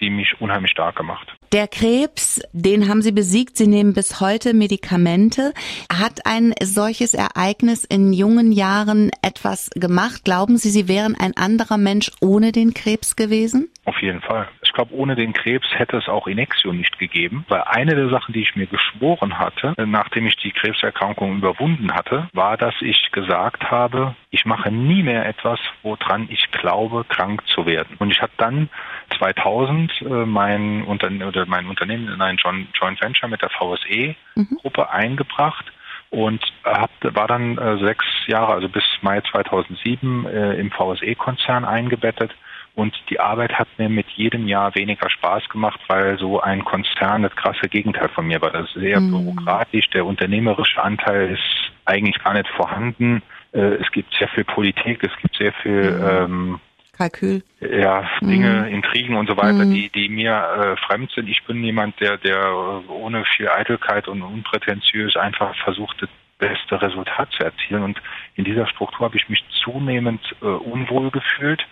die 0.00 0.10
mich 0.10 0.40
unheimlich 0.40 0.72
stark 0.72 0.96
gemacht. 0.96 1.32
Der 1.52 1.68
Krebs, 1.68 2.40
den 2.52 2.88
haben 2.88 3.02
Sie 3.02 3.12
besiegt. 3.12 3.56
Sie 3.56 3.66
nehmen 3.66 3.92
bis 3.92 4.20
heute 4.20 4.54
Medikamente. 4.54 5.52
Hat 5.92 6.24
ein 6.24 6.54
solches 6.62 7.14
Ereignis 7.14 7.84
in 7.84 8.12
jungen 8.12 8.52
Jahren 8.52 9.10
etwas 9.22 9.68
gemacht? 9.74 10.24
Glauben 10.24 10.56
Sie, 10.56 10.70
Sie 10.70 10.88
wären 10.88 11.14
ein 11.14 11.36
anderer 11.36 11.76
Mensch 11.76 12.10
ohne 12.20 12.52
den 12.52 12.72
Krebs 12.72 13.16
gewesen? 13.16 13.70
Auf 13.84 14.00
jeden 14.00 14.22
Fall. 14.22 14.48
Ich 14.72 14.74
glaube, 14.74 14.94
ohne 14.94 15.16
den 15.16 15.34
Krebs 15.34 15.68
hätte 15.74 15.98
es 15.98 16.08
auch 16.08 16.26
Inexio 16.26 16.72
nicht 16.72 16.98
gegeben, 16.98 17.44
weil 17.48 17.60
eine 17.66 17.94
der 17.94 18.08
Sachen, 18.08 18.32
die 18.32 18.40
ich 18.40 18.56
mir 18.56 18.64
geschworen 18.64 19.38
hatte, 19.38 19.74
nachdem 19.84 20.26
ich 20.26 20.36
die 20.36 20.50
Krebserkrankung 20.50 21.36
überwunden 21.36 21.92
hatte, 21.92 22.30
war, 22.32 22.56
dass 22.56 22.72
ich 22.80 23.10
gesagt 23.12 23.70
habe, 23.70 24.16
ich 24.30 24.46
mache 24.46 24.70
nie 24.70 25.02
mehr 25.02 25.26
etwas, 25.26 25.60
woran 25.82 26.26
ich 26.30 26.50
glaube, 26.52 27.04
krank 27.06 27.46
zu 27.48 27.66
werden. 27.66 27.96
Und 27.98 28.12
ich 28.12 28.22
habe 28.22 28.32
dann 28.38 28.70
2000 29.18 29.92
äh, 30.00 30.04
mein, 30.24 30.84
Unterne 30.84 31.26
oder 31.28 31.44
mein 31.44 31.66
Unternehmen 31.66 32.08
in 32.08 32.22
ein 32.22 32.38
Joint 32.38 33.02
Venture 33.02 33.28
mit 33.28 33.42
der 33.42 33.50
VSE-Gruppe 33.50 34.80
mhm. 34.80 34.88
eingebracht 34.90 35.70
und 36.08 36.42
hab, 36.64 36.90
war 37.14 37.28
dann 37.28 37.58
äh, 37.58 37.76
sechs 37.76 38.06
Jahre, 38.26 38.54
also 38.54 38.70
bis 38.70 38.84
Mai 39.02 39.20
2007 39.20 40.24
äh, 40.24 40.54
im 40.54 40.70
VSE-Konzern 40.70 41.66
eingebettet 41.66 42.34
und 42.74 42.94
die 43.10 43.20
Arbeit 43.20 43.52
hat 43.52 43.68
mir 43.76 43.88
mit 43.88 44.06
jedem 44.10 44.48
Jahr 44.48 44.74
weniger 44.74 45.10
Spaß 45.10 45.48
gemacht, 45.50 45.78
weil 45.88 46.18
so 46.18 46.40
ein 46.40 46.64
Konzern 46.64 47.22
das 47.22 47.36
krasse 47.36 47.68
Gegenteil 47.68 48.08
von 48.08 48.26
mir 48.26 48.40
war. 48.40 48.50
Das 48.50 48.66
ist 48.68 48.80
sehr 48.80 49.00
mhm. 49.00 49.10
bürokratisch. 49.10 49.90
Der 49.90 50.06
unternehmerische 50.06 50.82
Anteil 50.82 51.32
ist 51.32 51.72
eigentlich 51.84 52.22
gar 52.22 52.32
nicht 52.32 52.48
vorhanden. 52.48 53.22
Äh, 53.52 53.74
es 53.74 53.90
gibt 53.92 54.14
sehr 54.18 54.28
viel 54.28 54.44
Politik, 54.44 55.04
es 55.04 55.14
gibt 55.20 55.36
sehr 55.36 55.52
viel 55.52 55.92
mhm. 55.92 56.08
ähm, 56.08 56.60
Kalkül. 56.96 57.42
Ja, 57.60 58.08
Dinge, 58.20 58.66
mhm. 58.66 58.74
Intrigen 58.74 59.16
und 59.16 59.28
so 59.28 59.36
weiter, 59.36 59.64
mhm. 59.64 59.74
die, 59.74 59.88
die 59.90 60.08
mir 60.08 60.32
äh, 60.32 60.76
fremd 60.86 61.10
sind. 61.12 61.28
Ich 61.28 61.42
bin 61.44 61.62
jemand, 61.64 61.98
der, 62.00 62.18
der 62.18 62.52
ohne 62.88 63.24
viel 63.36 63.48
Eitelkeit 63.48 64.08
und 64.08 64.22
unprätentiös 64.22 65.16
einfach 65.16 65.54
versucht, 65.64 66.00
das 66.00 66.10
beste 66.38 66.82
Resultat 66.82 67.30
zu 67.32 67.44
erzielen. 67.44 67.82
Und 67.82 68.02
in 68.34 68.44
dieser 68.44 68.66
Struktur 68.66 69.06
habe 69.06 69.16
ich 69.16 69.28
mich 69.28 69.44
zunehmend 69.62 70.20
äh, 70.42 70.46
unwohl 70.46 71.10
gefühlt. 71.10 71.66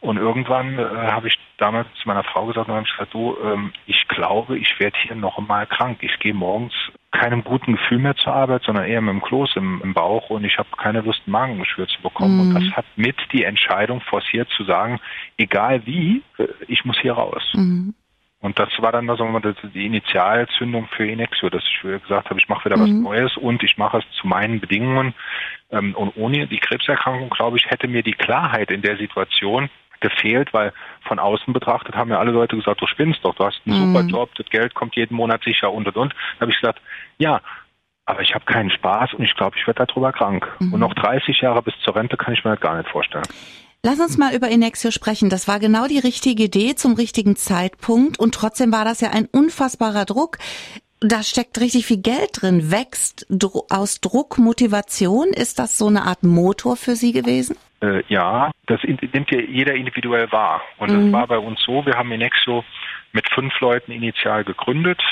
Und 0.00 0.16
irgendwann 0.16 0.78
äh, 0.78 0.82
habe 0.82 1.28
ich 1.28 1.38
damals 1.58 1.86
zu 2.00 2.08
meiner 2.08 2.24
Frau 2.24 2.46
gesagt 2.46 2.68
und 2.68 2.74
habe 2.74 2.86
gesagt, 2.86 3.12
du, 3.12 3.36
ähm, 3.44 3.72
ich 3.86 4.08
glaube, 4.08 4.58
ich 4.58 4.80
werde 4.80 4.96
hier 4.98 5.14
noch 5.14 5.36
einmal 5.36 5.66
krank. 5.66 5.98
Ich 6.00 6.18
gehe 6.20 6.32
morgens 6.32 6.72
keinem 7.10 7.44
guten 7.44 7.72
Gefühl 7.72 7.98
mehr 7.98 8.16
zur 8.16 8.32
Arbeit, 8.32 8.62
sondern 8.62 8.86
eher 8.86 9.02
mit 9.02 9.12
dem 9.12 9.22
Kloß 9.22 9.56
im, 9.56 9.80
im 9.82 9.92
Bauch 9.92 10.30
und 10.30 10.44
ich 10.44 10.56
habe 10.56 10.68
keine 10.78 11.02
Lust, 11.02 11.26
Magengeschwür 11.26 11.86
zu 11.88 12.00
bekommen. 12.00 12.36
Mhm. 12.36 12.40
Und 12.40 12.54
das 12.54 12.76
hat 12.76 12.86
mit 12.96 13.16
die 13.32 13.44
Entscheidung 13.44 14.00
forciert 14.00 14.48
zu 14.56 14.64
sagen, 14.64 15.00
egal 15.36 15.84
wie, 15.84 16.22
äh, 16.38 16.46
ich 16.66 16.84
muss 16.84 16.98
hier 16.98 17.12
raus. 17.12 17.42
Mhm. 17.54 17.94
Und 18.42 18.58
das 18.58 18.70
war 18.78 18.90
dann 18.90 19.10
also 19.10 19.26
die 19.74 19.84
Initialzündung 19.84 20.88
für 20.96 21.06
Inexio, 21.06 21.50
dass 21.50 21.62
ich 21.62 21.82
gesagt 21.82 22.30
habe, 22.30 22.40
ich 22.40 22.48
mache 22.48 22.64
wieder 22.64 22.78
mhm. 22.78 22.82
was 22.82 22.90
Neues 22.90 23.36
und 23.36 23.62
ich 23.62 23.76
mache 23.76 23.98
es 23.98 24.04
zu 24.18 24.26
meinen 24.26 24.60
Bedingungen. 24.60 25.12
Ähm, 25.70 25.94
und 25.94 26.16
ohne 26.16 26.46
die 26.46 26.58
Krebserkrankung, 26.58 27.28
glaube 27.28 27.58
ich, 27.58 27.66
hätte 27.66 27.86
mir 27.86 28.02
die 28.02 28.14
Klarheit 28.14 28.70
in 28.70 28.80
der 28.80 28.96
Situation 28.96 29.68
gefehlt, 30.00 30.52
weil 30.52 30.72
von 31.06 31.18
außen 31.18 31.52
betrachtet 31.52 31.94
haben 31.94 32.10
ja 32.10 32.18
alle 32.18 32.32
Leute 32.32 32.56
gesagt, 32.56 32.80
du 32.80 32.86
spinnst 32.86 33.24
doch, 33.24 33.34
du 33.34 33.44
hast 33.44 33.60
einen 33.66 33.90
mhm. 33.90 33.94
super 33.94 34.06
Job, 34.06 34.34
das 34.36 34.46
Geld 34.46 34.74
kommt 34.74 34.96
jeden 34.96 35.14
Monat 35.14 35.42
sicher 35.44 35.72
und 35.72 35.86
und 35.86 35.96
und. 35.96 36.14
Da 36.36 36.42
habe 36.42 36.50
ich 36.50 36.60
gesagt, 36.60 36.80
ja, 37.18 37.40
aber 38.06 38.22
ich 38.22 38.34
habe 38.34 38.44
keinen 38.44 38.70
Spaß 38.70 39.14
und 39.14 39.24
ich 39.24 39.34
glaube, 39.36 39.56
ich 39.56 39.66
werde 39.66 39.86
darüber 39.86 40.12
krank. 40.12 40.48
Mhm. 40.58 40.74
Und 40.74 40.80
noch 40.80 40.94
30 40.94 41.40
Jahre 41.40 41.62
bis 41.62 41.74
zur 41.84 41.94
Rente 41.94 42.16
kann 42.16 42.34
ich 42.34 42.44
mir 42.44 42.52
das 42.52 42.60
gar 42.60 42.76
nicht 42.76 42.90
vorstellen. 42.90 43.24
Lass 43.82 43.98
uns 43.98 44.18
mal 44.18 44.34
über 44.34 44.48
Inexio 44.48 44.90
sprechen. 44.90 45.30
Das 45.30 45.48
war 45.48 45.58
genau 45.58 45.86
die 45.86 45.98
richtige 45.98 46.44
Idee 46.44 46.74
zum 46.74 46.94
richtigen 46.94 47.36
Zeitpunkt 47.36 48.18
und 48.18 48.34
trotzdem 48.34 48.72
war 48.72 48.84
das 48.84 49.00
ja 49.00 49.10
ein 49.10 49.26
unfassbarer 49.26 50.04
Druck. 50.04 50.38
da 51.00 51.22
steckt 51.22 51.58
richtig 51.60 51.86
viel 51.86 51.96
Geld 51.96 52.42
drin. 52.42 52.70
Wächst 52.70 53.26
aus 53.70 54.00
Druck 54.02 54.36
Motivation? 54.36 55.28
Ist 55.28 55.58
das 55.58 55.78
so 55.78 55.86
eine 55.86 56.02
Art 56.02 56.22
Motor 56.24 56.76
für 56.76 56.94
Sie 56.94 57.12
gewesen? 57.12 57.56
Äh, 57.82 58.02
ja, 58.08 58.50
das 58.66 58.80
nimmt 58.84 59.30
ja 59.30 59.40
jeder 59.40 59.74
individuell 59.74 60.30
wahr. 60.32 60.60
Und 60.78 60.90
mhm. 60.90 61.04
das 61.04 61.12
war 61.12 61.26
bei 61.26 61.38
uns 61.38 61.60
so, 61.62 61.84
wir 61.86 61.94
haben 61.94 62.12
Inexio 62.12 62.64
mit 63.12 63.28
fünf 63.30 63.58
Leuten 63.60 63.92
initial 63.92 64.44
gegründet 64.44 65.02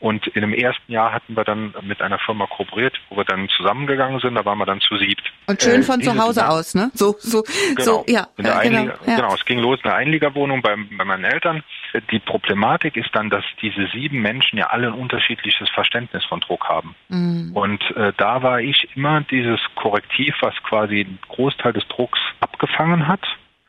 und 0.00 0.26
in 0.28 0.42
dem 0.42 0.52
ersten 0.52 0.92
Jahr 0.92 1.12
hatten 1.12 1.36
wir 1.36 1.44
dann 1.44 1.74
mit 1.82 2.02
einer 2.02 2.18
Firma 2.18 2.46
kooperiert, 2.46 2.94
wo 3.08 3.16
wir 3.16 3.24
dann 3.24 3.48
zusammengegangen 3.48 4.20
sind, 4.20 4.34
da 4.34 4.44
waren 4.44 4.58
wir 4.58 4.66
dann 4.66 4.80
zu 4.80 4.96
siebt. 4.96 5.22
Und 5.46 5.62
schön 5.62 5.82
von 5.82 6.00
äh, 6.00 6.04
zu 6.04 6.18
Hause 6.18 6.40
Jahr, 6.40 6.52
aus, 6.52 6.74
ne? 6.74 6.90
So, 6.94 7.16
so, 7.18 7.42
genau, 7.76 7.82
so, 7.82 8.04
ja. 8.08 8.28
In 8.36 8.44
der 8.44 8.60
genau, 8.60 8.84
ja. 9.06 9.16
genau, 9.16 9.34
es 9.34 9.44
ging 9.44 9.58
los 9.58 9.78
in 9.82 9.88
der 9.88 9.96
Einliegerwohnung 9.96 10.62
bei, 10.62 10.76
bei 10.96 11.04
meinen 11.04 11.24
Eltern. 11.24 11.62
Die 12.10 12.18
Problematik 12.18 12.96
ist 12.96 13.10
dann, 13.14 13.30
dass 13.30 13.44
diese 13.62 13.86
sieben 13.88 14.20
Menschen 14.20 14.58
ja 14.58 14.66
alle 14.66 14.88
ein 14.88 14.94
unterschiedliches 14.94 15.68
Verständnis 15.70 16.24
von 16.24 16.40
Druck 16.40 16.68
haben. 16.68 16.94
Mhm. 17.08 17.52
Und 17.54 17.82
äh, 17.96 18.12
da 18.16 18.42
war 18.42 18.60
ich 18.60 18.88
immer 18.94 19.22
dieses 19.22 19.60
Korrektiv, 19.76 20.34
was 20.40 20.54
quasi 20.62 21.00
einen 21.00 21.18
Großteil 21.28 21.72
des 21.72 21.86
Drucks 21.88 22.18
abgefangen 22.40 23.08
hat 23.08 23.20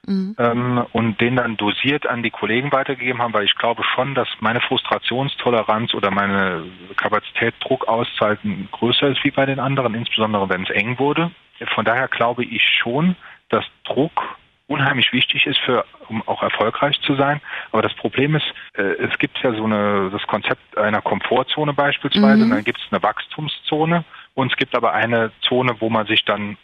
mhm. 0.07 0.35
ähm, 0.39 0.85
und 0.93 1.21
den 1.21 1.35
dann 1.35 1.57
dosiert 1.57 2.07
an 2.07 2.23
die 2.23 2.31
Kollegen 2.31 2.71
weitergegeben 2.71 3.21
haben, 3.21 3.33
weil 3.33 3.45
ich 3.45 3.55
glaube 3.55 3.83
schon, 3.83 4.15
dass 4.15 4.27
meine 4.39 4.61
Frustrationstoleranz 4.61 5.93
oder 5.93 6.09
meine 6.09 6.63
Kapazität, 6.95 7.53
Druck 7.59 7.87
auszuhalten, 7.87 8.67
größer 8.71 9.09
ist 9.09 9.23
wie 9.23 9.31
bei 9.31 9.45
den 9.45 9.59
anderen, 9.59 9.93
insbesondere 9.93 10.49
wenn 10.49 10.63
es 10.63 10.69
eng 10.71 10.97
wurde. 10.97 11.31
Von 11.75 11.85
daher 11.85 12.07
glaube 12.07 12.43
ich 12.43 12.63
schon, 12.63 13.15
dass 13.49 13.65
Druck 13.83 14.37
unheimlich 14.67 15.13
wichtig 15.13 15.45
ist 15.45 15.59
für, 15.59 15.85
um 16.09 16.21
auch 16.27 16.43
erfolgreich 16.43 16.99
zu 17.01 17.15
sein. 17.15 17.41
Aber 17.71 17.81
das 17.81 17.93
Problem 17.95 18.35
ist, 18.35 18.45
äh, 18.73 18.81
es 18.81 19.17
gibt 19.17 19.37
ja 19.41 19.53
so 19.53 19.63
eine, 19.63 20.09
das 20.11 20.25
Konzept 20.27 20.77
einer 20.77 21.01
Komfortzone 21.01 21.73
beispielsweise, 21.73 22.37
mhm. 22.37 22.43
und 22.43 22.49
dann 22.51 22.63
gibt 22.63 22.79
es 22.79 22.91
eine 22.91 23.01
Wachstumszone 23.01 24.03
und 24.33 24.51
es 24.51 24.57
gibt 24.57 24.75
aber 24.75 24.93
eine 24.93 25.31
Zone, 25.41 25.75
wo 25.79 25.89
man 25.89 26.05
sich 26.05 26.25
dann 26.25 26.57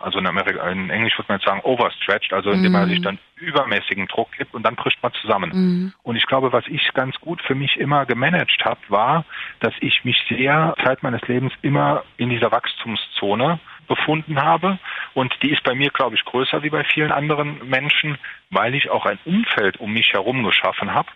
also 0.00 0.18
in 0.18 0.26
Amerika, 0.26 0.68
in 0.68 0.90
Englisch 0.90 1.16
würde 1.18 1.26
man 1.28 1.38
jetzt 1.38 1.46
sagen, 1.46 1.60
overstretched, 1.64 2.32
also 2.32 2.50
indem 2.50 2.72
man 2.72 2.88
sich 2.88 2.98
mhm. 3.00 3.04
dann 3.04 3.18
übermäßigen 3.36 4.06
Druck 4.08 4.30
gibt 4.36 4.54
und 4.54 4.62
dann 4.62 4.76
bricht 4.76 5.02
man 5.02 5.12
zusammen. 5.14 5.50
Mm. 5.50 5.92
Und 6.04 6.16
ich 6.16 6.26
glaube, 6.26 6.52
was 6.52 6.64
ich 6.68 6.92
ganz 6.94 7.18
gut 7.20 7.42
für 7.42 7.56
mich 7.56 7.76
immer 7.76 8.06
gemanagt 8.06 8.64
habe, 8.64 8.80
war, 8.88 9.24
dass 9.58 9.74
ich 9.80 10.04
mich 10.04 10.16
sehr 10.28 10.74
Zeit 10.84 11.02
meines 11.02 11.22
Lebens 11.26 11.52
immer 11.62 12.04
in 12.18 12.30
dieser 12.30 12.52
Wachstumszone 12.52 13.58
befunden 13.88 14.40
habe. 14.40 14.78
Und 15.14 15.34
die 15.42 15.50
ist 15.50 15.64
bei 15.64 15.74
mir, 15.74 15.90
glaube 15.90 16.14
ich, 16.14 16.24
größer 16.24 16.62
wie 16.62 16.70
bei 16.70 16.84
vielen 16.84 17.10
anderen 17.10 17.68
Menschen, 17.68 18.16
weil 18.50 18.74
ich 18.74 18.90
auch 18.90 19.06
ein 19.06 19.18
Umfeld 19.24 19.78
um 19.80 19.92
mich 19.92 20.12
herum 20.12 20.44
geschaffen 20.44 20.94
habe, 20.94 21.08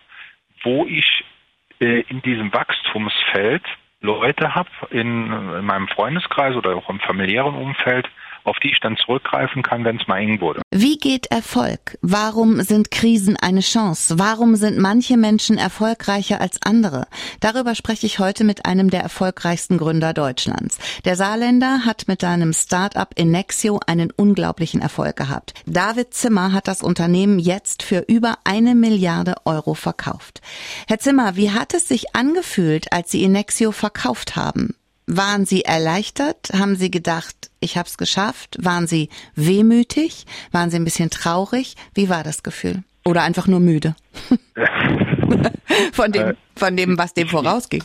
wo 0.63 0.85
ich 0.85 1.23
äh, 1.79 2.01
in 2.09 2.21
diesem 2.21 2.53
Wachstumsfeld 2.53 3.63
Leute 4.01 4.53
habe 4.53 4.69
in, 4.91 5.31
in 5.31 5.65
meinem 5.65 5.87
Freundeskreis 5.87 6.55
oder 6.55 6.75
auch 6.75 6.89
im 6.89 6.99
familiären 6.99 7.55
Umfeld, 7.55 8.09
auf 8.47 8.57
die 8.59 8.71
ich 8.71 8.79
dann 8.79 8.97
zurückgreifen 8.97 9.61
kann, 9.61 9.83
wenn 9.83 9.97
es 9.97 10.07
mal 10.07 10.19
eng 10.19 10.41
wurde. 10.41 10.61
Wie 10.71 10.97
geht 10.97 11.27
Erfolg? 11.27 11.97
Warum 12.01 12.61
sind 12.61 12.91
Krisen 12.91 13.37
eine 13.37 13.61
Chance? 13.61 14.17
Warum 14.17 14.55
sind 14.55 14.77
manche 14.77 15.17
Menschen 15.17 15.57
erfolgreicher 15.57 16.39
als 16.41 16.61
andere? 16.61 17.07
Darüber 17.39 17.75
spreche 17.75 18.05
ich 18.05 18.19
heute 18.19 18.43
mit 18.43 18.65
einem 18.65 18.89
der 18.89 19.01
erfolgreichsten 19.01 19.77
Gründer 19.77 20.13
Deutschlands. 20.13 20.77
Der 21.05 21.15
Saarländer 21.15 21.85
hat 21.85 22.07
mit 22.07 22.21
seinem 22.21 22.53
Start-up 22.53 23.13
Inexio 23.15 23.79
einen 23.85 24.11
unglaublichen 24.11 24.81
Erfolg 24.81 25.15
gehabt. 25.15 25.53
David 25.65 26.13
Zimmer 26.13 26.53
hat 26.53 26.67
das 26.67 26.81
Unternehmen 26.81 27.39
jetzt 27.39 27.83
für 27.83 28.05
über 28.07 28.37
eine 28.43 28.75
Milliarde 28.75 29.35
Euro 29.45 29.73
verkauft. 29.73 30.41
Herr 30.87 30.99
Zimmer, 30.99 31.35
wie 31.35 31.51
hat 31.51 31.73
es 31.73 31.87
sich 31.87 32.15
angefühlt, 32.15 32.91
als 32.93 33.11
Sie 33.11 33.23
Inexio 33.23 33.71
verkauft 33.71 34.35
haben? 34.35 34.75
Waren 35.07 35.45
Sie 35.45 35.63
erleichtert? 35.63 36.49
Haben 36.53 36.75
Sie 36.75 36.91
gedacht, 36.91 37.49
ich 37.61 37.77
habe 37.77 37.87
es 37.87 37.97
geschafft? 37.97 38.57
Waren 38.59 38.87
Sie 38.87 39.07
wehmütig? 39.35 40.25
Waren 40.51 40.69
Sie 40.69 40.77
ein 40.77 40.83
bisschen 40.83 41.09
traurig? 41.09 41.75
Wie 41.93 42.09
war 42.09 42.23
das 42.23 42.43
Gefühl? 42.43 42.83
Oder 43.05 43.23
einfach 43.23 43.47
nur 43.47 43.61
müde? 43.61 43.95
von 45.93 46.11
dem, 46.11 46.35
von 46.57 46.75
dem, 46.75 46.97
was 46.97 47.13
dem 47.13 47.29
vorausging. 47.29 47.83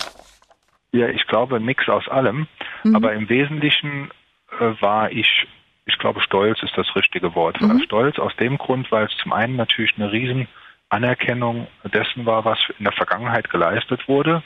Ja, 0.91 1.09
ich 1.09 1.25
glaube, 1.29 1.61
nix 1.61 1.89
aus 1.89 2.09
allem. 2.09 2.49
Mhm. 2.83 2.97
Aber 2.97 3.13
im 3.13 3.29
Wesentlichen 3.29 4.11
äh, 4.59 4.73
war 4.81 5.13
ich, 5.13 5.47
ich 5.87 5.97
glaube, 5.99 6.21
stolz 6.23 6.61
ist 6.65 6.77
das 6.77 6.89
richtige 6.97 7.37
Wort. 7.37 7.61
Mhm. 7.61 7.83
Stolz 7.85 8.19
aus 8.19 8.35
dem 8.37 8.59
Grund, 8.59 8.91
weil 8.91 9.07
es 9.07 9.17
zum 9.23 9.33
einen 9.33 9.55
natürlich 9.55 9.93
eine 9.97 10.11
riesen 10.11 10.49
Anerkennung 10.89 11.69
dessen 11.85 12.27
war, 12.27 12.45
was 12.45 12.59
in 12.79 12.85
der 12.85 12.93
Vergangenheit 12.93 13.49
geleistet 13.49 14.09
wurde. 14.09 14.43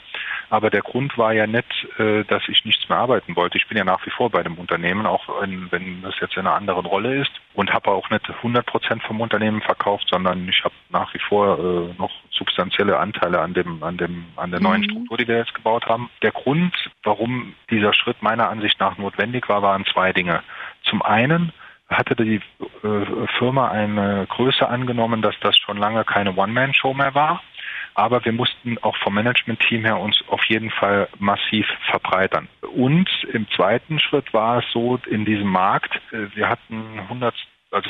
Aber 0.49 0.69
der 0.69 0.81
Grund 0.81 1.17
war 1.17 1.33
ja 1.33 1.45
nicht, 1.45 1.87
äh, 1.99 2.23
dass 2.23 2.47
ich 2.47 2.63
nichts 2.63 2.87
mehr 2.87 2.97
arbeiten 2.97 3.35
wollte. 3.35 3.57
Ich 3.57 3.67
bin 3.67 3.77
ja 3.77 3.83
nach 3.83 4.05
wie 4.05 4.11
vor 4.11 4.29
bei 4.29 4.43
dem 4.43 4.55
Unternehmen, 4.55 5.05
auch 5.05 5.41
wenn, 5.41 5.71
wenn 5.71 6.01
das 6.01 6.15
jetzt 6.21 6.37
in 6.37 6.47
einer 6.47 6.55
anderen 6.55 6.85
Rolle 6.85 7.21
ist 7.21 7.31
und 7.53 7.73
habe 7.73 7.91
auch 7.91 8.09
nicht 8.09 8.29
100 8.29 8.65
Prozent 8.65 9.03
vom 9.03 9.19
Unternehmen 9.19 9.61
verkauft, 9.61 10.07
sondern 10.09 10.47
ich 10.47 10.63
habe 10.63 10.73
nach 10.89 11.13
wie 11.13 11.19
vor 11.19 11.59
äh, 11.59 11.93
noch 11.97 12.11
substanzielle 12.31 12.97
Anteile 12.97 13.41
an 13.41 13.53
dem, 13.53 13.83
an 13.83 13.97
dem, 13.97 14.25
an 14.37 14.51
der 14.51 14.61
neuen 14.61 14.81
mhm. 14.81 14.89
Struktur, 14.89 15.17
die 15.17 15.27
wir 15.27 15.37
jetzt 15.37 15.53
gebaut 15.53 15.85
haben. 15.87 16.09
Der 16.21 16.31
Grund, 16.31 16.73
warum 17.03 17.53
dieser 17.69 17.93
Schritt 17.93 18.21
meiner 18.21 18.49
Ansicht 18.49 18.79
nach 18.79 18.97
notwendig 18.97 19.49
war, 19.49 19.61
waren 19.61 19.85
zwei 19.85 20.13
Dinge. 20.13 20.43
Zum 20.83 21.01
einen 21.01 21.51
hatte 21.89 22.15
die 22.15 22.41
äh, 22.83 23.27
Firma 23.37 23.69
eine 23.69 24.27
Größe 24.29 24.67
angenommen, 24.67 25.21
dass 25.21 25.35
das 25.41 25.57
schon 25.57 25.77
lange 25.77 26.03
keine 26.03 26.35
One-Man-Show 26.35 26.93
mehr 26.93 27.15
war. 27.15 27.41
Aber 27.97 28.23
wir 28.25 28.31
mussten 28.31 28.77
auch 28.83 28.95
vom 28.97 29.15
Management-Team 29.15 29.83
her 29.83 29.99
uns 29.99 30.23
auf 30.27 30.43
jeden 30.45 30.69
Fall 30.69 31.09
massiv 31.17 31.65
verbreitern. 31.89 32.47
Und 32.75 33.09
im 33.33 33.49
zweiten 33.55 33.97
Schritt 33.97 34.31
war 34.35 34.59
es 34.59 34.65
so 34.71 34.99
in 35.09 35.25
diesem 35.25 35.47
Markt, 35.49 35.95
äh, 36.11 36.27
wir 36.35 36.47
hatten 36.47 36.99
100 36.99 37.33
also 37.71 37.89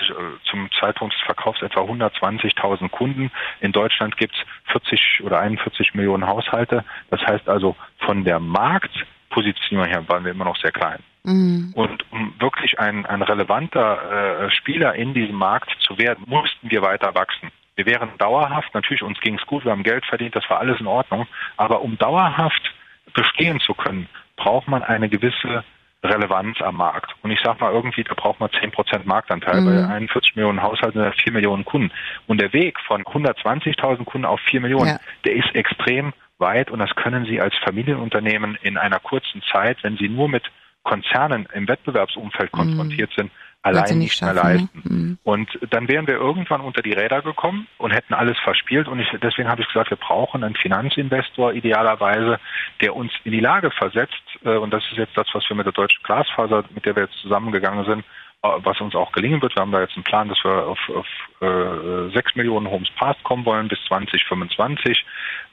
zum 0.49 0.69
Zeitpunkt 0.79 1.13
des 1.13 1.21
Verkaufs 1.23 1.61
etwa 1.61 1.81
120.000 1.81 2.89
Kunden. 2.89 3.31
In 3.59 3.73
Deutschland 3.73 4.17
gibt 4.17 4.33
es 4.33 4.71
40 4.71 5.21
oder 5.23 5.39
41 5.39 5.93
Millionen 5.93 6.25
Haushalte. 6.25 6.83
Das 7.11 7.21
heißt 7.21 7.47
also, 7.47 7.75
von 7.99 8.23
der 8.23 8.39
Marktpositionierung 8.39 9.87
her 9.87 10.07
waren 10.07 10.23
wir 10.23 10.31
immer 10.31 10.45
noch 10.45 10.57
sehr 10.57 10.71
klein. 10.71 11.03
Mhm. 11.25 11.73
Und 11.75 12.05
um 12.11 12.33
wirklich 12.39 12.79
ein, 12.79 13.05
ein 13.05 13.21
relevanter 13.21 14.45
äh, 14.45 14.51
Spieler 14.51 14.95
in 14.95 15.13
diesem 15.13 15.35
Markt 15.35 15.69
zu 15.81 15.97
werden, 15.99 16.23
mussten 16.25 16.71
wir 16.71 16.81
weiter 16.81 17.13
wachsen. 17.13 17.51
Wir 17.77 17.85
wären 17.85 18.09
dauerhaft, 18.17 18.73
natürlich 18.73 19.03
uns 19.03 19.19
ging 19.21 19.35
es 19.35 19.45
gut, 19.45 19.63
wir 19.63 19.71
haben 19.71 19.83
Geld 19.83 20.05
verdient, 20.05 20.35
das 20.35 20.49
war 20.49 20.59
alles 20.59 20.79
in 20.79 20.87
Ordnung, 20.87 21.27
aber 21.57 21.81
um 21.81 21.97
dauerhaft 21.97 22.73
bestehen 23.13 23.59
zu 23.59 23.73
können, 23.75 24.09
braucht 24.35 24.67
man 24.67 24.83
eine 24.83 25.09
gewisse 25.09 25.63
Relevanz 26.03 26.61
am 26.61 26.77
Markt. 26.77 27.15
Und 27.21 27.31
ich 27.31 27.39
sage 27.41 27.59
mal 27.59 27.71
irgendwie, 27.71 28.03
da 28.03 28.13
braucht 28.15 28.39
man 28.39 28.49
10% 28.49 29.01
Marktanteil. 29.05 29.61
Mhm. 29.61 29.65
Bei 29.65 29.93
41 29.95 30.35
Millionen 30.35 30.61
Haushalten 30.61 31.01
sind 31.01 31.21
4 31.21 31.33
Millionen 31.33 31.65
Kunden. 31.65 31.91
Und 32.25 32.41
der 32.41 32.51
Weg 32.51 32.79
von 32.81 33.03
120.000 33.03 34.05
Kunden 34.05 34.25
auf 34.25 34.39
4 34.41 34.61
Millionen, 34.61 34.87
ja. 34.87 34.99
der 35.25 35.35
ist 35.35 35.53
extrem 35.55 36.13
weit 36.39 36.69
und 36.69 36.79
das 36.79 36.95
können 36.95 37.25
Sie 37.25 37.41
als 37.41 37.55
Familienunternehmen 37.63 38.57
in 38.61 38.77
einer 38.77 38.99
kurzen 38.99 39.41
Zeit, 39.51 39.83
wenn 39.83 39.97
Sie 39.97 40.09
nur 40.09 40.29
mit 40.29 40.43
Konzernen 40.87 41.47
im 41.53 41.67
Wettbewerbsumfeld 41.67 42.53
mhm. 42.53 42.57
konfrontiert 42.57 43.11
sind, 43.15 43.29
allein 43.61 43.97
nicht, 43.97 44.21
mehr 44.21 44.33
ne? 44.33 44.41
leisten. 44.41 44.81
Ne? 44.85 45.17
Und 45.23 45.49
dann 45.69 45.87
wären 45.89 46.07
wir 46.07 46.15
irgendwann 46.15 46.61
unter 46.61 46.81
die 46.81 46.93
Räder 46.93 47.21
gekommen 47.21 47.67
und 47.77 47.91
hätten 47.91 48.13
alles 48.13 48.37
verspielt. 48.39 48.87
Und 48.87 48.99
ich, 48.99 49.09
deswegen 49.21 49.49
habe 49.49 49.61
ich 49.61 49.67
gesagt, 49.67 49.89
wir 49.89 49.97
brauchen 49.97 50.43
einen 50.43 50.55
Finanzinvestor 50.55 51.53
idealerweise, 51.53 52.39
der 52.81 52.95
uns 52.95 53.11
in 53.25 53.33
die 53.33 53.41
Lage 53.41 53.69
versetzt. 53.71 54.23
Äh, 54.45 54.55
und 54.55 54.71
das 54.71 54.83
ist 54.91 54.97
jetzt 54.97 55.17
das, 55.17 55.27
was 55.33 55.43
wir 55.49 55.57
mit 55.57 55.65
der 55.65 55.73
Deutschen 55.73 56.01
Glasfaser, 56.03 56.63
mit 56.73 56.85
der 56.85 56.95
wir 56.95 57.03
jetzt 57.03 57.19
zusammengegangen 57.21 57.85
sind, 57.85 58.05
was 58.41 58.79
uns 58.79 58.95
auch 58.95 59.11
gelingen 59.11 59.41
wird. 59.41 59.55
Wir 59.55 59.61
haben 59.61 59.71
da 59.71 59.81
jetzt 59.81 59.95
einen 59.95 60.03
Plan, 60.03 60.29
dass 60.29 60.43
wir 60.43 60.67
auf, 60.67 60.79
auf 60.89 61.07
äh, 61.41 62.13
6 62.13 62.35
Millionen 62.35 62.69
Homes 62.69 62.89
Passed 62.91 63.23
kommen 63.23 63.45
wollen 63.45 63.67
bis 63.67 63.79
2025. 63.87 65.05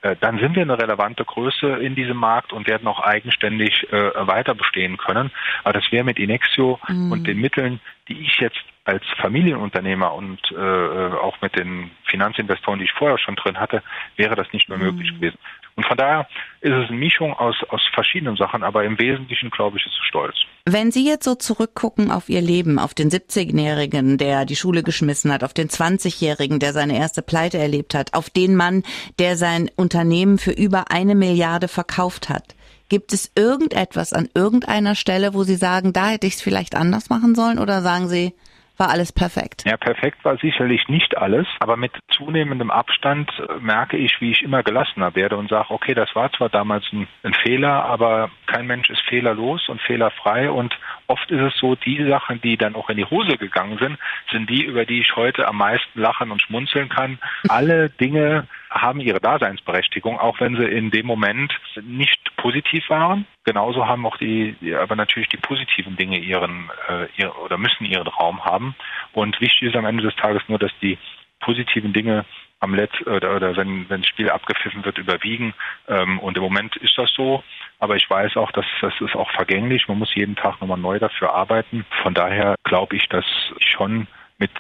Äh, 0.03 0.17
dann 0.21 0.39
sind 0.39 0.55
wir 0.55 0.63
eine 0.63 0.79
relevante 0.79 1.25
Größe 1.25 1.67
in 1.67 1.95
diesem 1.95 2.19
Markt 2.19 2.53
und 2.53 2.69
werden 2.69 2.87
auch 2.87 3.01
eigenständig 3.01 3.91
äh, 3.91 4.27
weiter 4.27 4.55
bestehen 4.55 4.99
können. 4.99 5.31
Aber 5.65 5.73
das 5.73 5.91
wäre 5.93 6.05
mit 6.05 6.19
Inexio 6.19 6.79
mhm. 6.89 7.13
und 7.13 7.27
den 7.27 7.41
Mitteln, 7.41 7.81
die 8.09 8.21
ich 8.21 8.39
jetzt 8.39 8.63
als 8.85 9.03
Familienunternehmer 9.21 10.13
und 10.13 10.39
äh, 10.53 10.57
auch 10.57 11.41
mit 11.41 11.57
den 11.57 11.91
Finanzinvestoren, 12.05 12.79
die 12.79 12.85
ich 12.85 12.93
vorher 12.93 13.19
schon 13.19 13.35
drin 13.37 13.59
hatte, 13.59 13.83
wäre 14.17 14.37
das 14.37 14.47
nicht 14.53 14.69
mehr 14.69 14.77
mhm. 14.77 14.85
möglich 14.85 15.15
gewesen. 15.15 15.39
Und 15.77 15.87
von 15.87 15.97
daher 15.97 16.29
ist 16.61 16.73
es 16.73 16.89
eine 16.89 16.99
Mischung 16.99 17.33
aus, 17.33 17.57
aus 17.71 17.81
verschiedenen 17.95 18.37
Sachen, 18.37 18.63
aber 18.63 18.85
im 18.85 18.99
Wesentlichen, 18.99 19.51
glaube 19.51 19.79
ich, 19.79 19.87
ist 19.87 19.95
es 19.99 20.07
stolz. 20.07 20.37
Wenn 20.67 20.93
Sie 20.93 21.09
jetzt 21.09 21.25
so 21.25 21.35
zurückgucken 21.35 22.11
auf 22.11 22.29
Ihr 22.29 22.43
Leben, 22.43 22.79
auf 22.79 22.95
den 22.95 23.11
17-Jährigen, 23.11 24.19
der 24.19 24.45
die 24.45 24.55
Schule 24.55 24.83
geschmissen 24.83 25.33
hat, 25.33 25.43
auf 25.43 25.55
den 25.55 25.69
20-Jährigen, 25.69 26.59
der 26.59 26.73
seine 26.73 26.97
erste 26.97 27.23
Pleite 27.23 27.59
erlebt 27.59 27.95
hat, 27.95 28.15
auf 28.15 28.31
den 28.31 28.55
Mann, 28.55 28.85
der 29.19 29.37
sein 29.37 29.71
Unternehmen 29.77 30.39
für 30.39 30.53
über 30.53 30.91
eine 30.91 31.15
Milliarde 31.15 31.69
verkauft 31.69 32.29
hat, 32.29 32.55
Gibt 32.95 33.13
es 33.13 33.33
irgendetwas 33.37 34.13
an 34.13 34.29
irgendeiner 34.37 34.95
Stelle, 34.95 35.35
wo 35.35 35.43
Sie 35.43 35.57
sagen, 35.57 35.93
da 35.93 36.11
hätte 36.11 36.29
ich 36.29 36.35
es 36.35 36.43
vielleicht 36.43 36.77
anders 36.77 37.11
machen 37.11 37.35
sollen? 37.35 37.59
Oder 37.59 37.81
sagen 37.81 38.07
Sie, 38.07 38.35
war 38.77 38.91
alles 38.91 39.13
perfekt? 39.13 39.65
Ja, 39.67 39.77
perfekt 39.77 40.25
war 40.25 40.37
sicherlich 40.37 40.87
nicht 40.87 41.19
alles, 41.19 41.49
aber 41.59 41.77
mit 41.77 41.91
zunehmendem 42.17 42.71
Abstand 42.71 43.29
äh, 43.41 43.59
merke 43.59 43.97
ich, 43.97 44.21
wie 44.21 44.31
ich 44.31 44.43
immer 44.43 44.63
gelassener 44.63 45.17
werde 45.17 45.37
und 45.37 45.51
sage, 45.51 45.71
okay, 45.71 45.95
das 45.95 46.15
war 46.15 46.31
zwar 46.35 46.51
damals 46.51 46.85
ein, 46.93 47.09
ein 47.25 47.35
Fehler, 47.35 47.85
aber 47.85 48.31
kein 48.47 48.69
Mensch 48.69 48.89
ist 48.91 49.03
fehlerlos 49.09 49.69
und 49.69 49.81
fehlerfrei 49.81 50.49
und 50.49 50.73
oft 51.07 51.31
ist 51.31 51.41
es 51.41 51.57
so, 51.59 51.75
die 51.75 52.05
Sachen, 52.09 52.41
die 52.41 52.57
dann 52.57 52.75
auch 52.75 52.89
in 52.91 52.97
die 52.97 53.05
Hose 53.05 53.37
gegangen 53.37 53.79
sind, 53.79 53.99
sind 54.31 54.49
die, 54.49 54.65
über 54.65 54.85
die 54.85 55.01
ich 55.01 55.17
heute 55.17 55.47
am 55.47 55.59
meisten 55.59 56.01
lachen 56.01 56.31
und 56.31 56.43
schmunzeln 56.43 56.89
kann. 56.89 57.19
Alle 57.49 57.91
Dinge 57.91 58.47
haben 58.71 59.01
ihre 59.01 59.21
Daseinsberechtigung, 59.21 60.19
auch 60.19 60.41
wenn 60.41 60.57
sie 60.57 60.65
in 60.65 60.91
dem 60.91 61.07
Moment 61.07 61.53
nicht 61.83 62.37
positiv 62.37 62.89
waren. 62.91 63.27
Genauso 63.45 63.87
haben 63.87 64.07
auch 64.07 64.17
die, 64.17 64.57
aber 64.75 64.97
natürlich 64.97 65.29
die 65.29 65.37
positiven 65.37 65.97
Dinge 65.97 66.19
ihren, 66.19 66.71
äh, 66.89 67.07
ihr, 67.17 67.37
oder 67.39 67.59
müssen 67.59 67.85
ihren 67.85 68.07
Raum 68.07 68.45
haben. 68.45 68.75
Und 69.13 69.41
wichtig 69.41 69.69
ist 69.69 69.77
am 69.77 69.87
Ende 69.87 70.03
des 70.03 70.17
Tages 70.17 70.43
nur, 70.49 70.59
dass 70.59 70.73
die 70.81 70.99
positiven 71.41 71.93
Dinge 71.93 72.25
am 72.65 72.75
Letz 72.75 72.93
oder, 73.07 73.37
oder 73.37 73.57
wenn, 73.57 73.89
wenn 73.89 74.03
Spiel 74.05 74.31
abgepfiffen 74.31 74.85
wird, 74.85 74.99
überwiegen. 74.99 75.55
Ähm, 75.87 76.19
und 76.19 76.37
im 76.37 76.43
Moment 76.43 76.77
ist 76.77 76.97
das 76.97 77.13
so. 77.13 77.45
Aber 77.79 77.97
ich 77.97 78.09
weiß 78.09 78.37
auch, 78.37 78.51
dass 78.53 78.67
das 78.81 78.95
ist 79.01 79.15
auch 79.15 79.31
vergänglich. 79.31 79.87
Man 79.87 79.99
muss 79.99 80.15
jeden 80.15 80.35
Tag 80.35 80.61
nochmal 80.61 80.79
neu 80.79 80.99
dafür 80.99 81.35
arbeiten. 81.35 81.85
Von 82.03 82.15
daher 82.15 82.57
glaube 82.65 82.97
ich, 82.97 83.09
dass 83.09 83.27
ich 83.59 83.71
schon 83.71 84.07
mit 84.39 84.51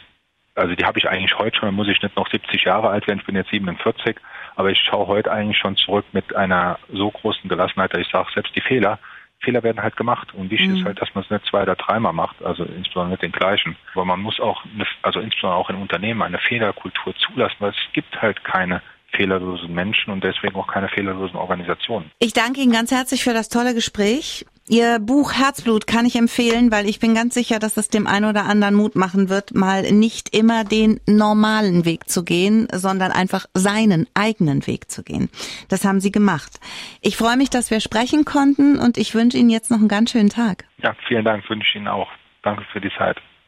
also 0.56 0.74
die 0.76 0.84
habe 0.84 1.00
ich 1.00 1.08
eigentlich 1.08 1.36
heute 1.36 1.58
schon, 1.58 1.74
muss 1.74 1.88
ich 1.88 2.00
nicht 2.00 2.14
noch 2.14 2.30
70 2.30 2.62
Jahre 2.62 2.88
alt 2.88 3.08
werden, 3.08 3.18
ich 3.18 3.26
bin 3.26 3.34
jetzt 3.34 3.50
47, 3.50 4.16
aber 4.54 4.70
ich 4.70 4.78
schaue 4.78 5.08
heute 5.08 5.32
eigentlich 5.32 5.58
schon 5.58 5.76
zurück 5.76 6.04
mit 6.12 6.36
einer 6.36 6.78
so 6.92 7.10
großen 7.10 7.48
Gelassenheit, 7.48 7.92
dass 7.92 8.02
ich 8.02 8.12
sage, 8.12 8.30
selbst 8.32 8.54
die 8.54 8.60
Fehler, 8.60 9.00
Fehler 9.40 9.62
werden 9.62 9.82
halt 9.82 9.96
gemacht. 9.96 10.32
Und 10.34 10.50
wichtig 10.50 10.68
mhm. 10.68 10.76
ist 10.76 10.84
halt, 10.84 11.00
dass 11.00 11.14
man 11.14 11.24
es 11.24 11.30
nicht 11.30 11.46
zwei 11.46 11.62
oder 11.62 11.76
dreimal 11.76 12.12
macht, 12.12 12.42
also 12.42 12.64
insbesondere 12.64 13.12
mit 13.12 13.22
den 13.22 13.32
gleichen. 13.32 13.76
Aber 13.92 14.04
man 14.04 14.20
muss 14.20 14.40
auch, 14.40 14.64
also 15.02 15.20
insbesondere 15.20 15.58
auch 15.58 15.70
in 15.70 15.76
Unternehmen, 15.76 16.22
eine 16.22 16.38
Fehlerkultur 16.38 17.14
zulassen, 17.16 17.56
weil 17.58 17.70
es 17.70 17.92
gibt 17.92 18.20
halt 18.20 18.42
keine 18.44 18.82
fehlerlosen 19.12 19.72
Menschen 19.72 20.12
und 20.12 20.24
deswegen 20.24 20.56
auch 20.56 20.66
keine 20.66 20.88
fehlerlosen 20.88 21.36
Organisationen. 21.36 22.10
Ich 22.18 22.32
danke 22.32 22.60
Ihnen 22.60 22.72
ganz 22.72 22.90
herzlich 22.90 23.22
für 23.22 23.32
das 23.32 23.48
tolle 23.48 23.74
Gespräch. 23.74 24.44
Ihr 24.66 24.98
Buch 24.98 25.34
Herzblut 25.34 25.86
kann 25.86 26.06
ich 26.06 26.16
empfehlen, 26.16 26.72
weil 26.72 26.86
ich 26.86 26.98
bin 26.98 27.14
ganz 27.14 27.34
sicher, 27.34 27.58
dass 27.58 27.76
es 27.76 27.90
dem 27.90 28.06
einen 28.06 28.24
oder 28.24 28.46
anderen 28.46 28.74
Mut 28.74 28.96
machen 28.96 29.28
wird, 29.28 29.54
mal 29.54 29.82
nicht 29.92 30.34
immer 30.34 30.64
den 30.64 31.00
normalen 31.06 31.84
Weg 31.84 32.08
zu 32.08 32.24
gehen, 32.24 32.66
sondern 32.72 33.12
einfach 33.12 33.44
seinen 33.52 34.06
eigenen 34.14 34.66
Weg 34.66 34.90
zu 34.90 35.02
gehen. 35.02 35.28
Das 35.68 35.84
haben 35.84 36.00
Sie 36.00 36.10
gemacht. 36.10 36.60
Ich 37.02 37.18
freue 37.18 37.36
mich, 37.36 37.50
dass 37.50 37.70
wir 37.70 37.80
sprechen 37.80 38.24
konnten 38.24 38.78
und 38.78 38.96
ich 38.96 39.14
wünsche 39.14 39.36
Ihnen 39.36 39.50
jetzt 39.50 39.70
noch 39.70 39.80
einen 39.80 39.88
ganz 39.88 40.12
schönen 40.12 40.30
Tag. 40.30 40.64
Ja, 40.78 40.96
vielen 41.08 41.26
Dank, 41.26 41.48
wünsche 41.50 41.68
ich 41.68 41.76
Ihnen 41.76 41.88
auch. 41.88 42.08
Danke 42.42 42.64
für 42.72 42.80
die 42.80 42.90
Zeit. 42.96 43.18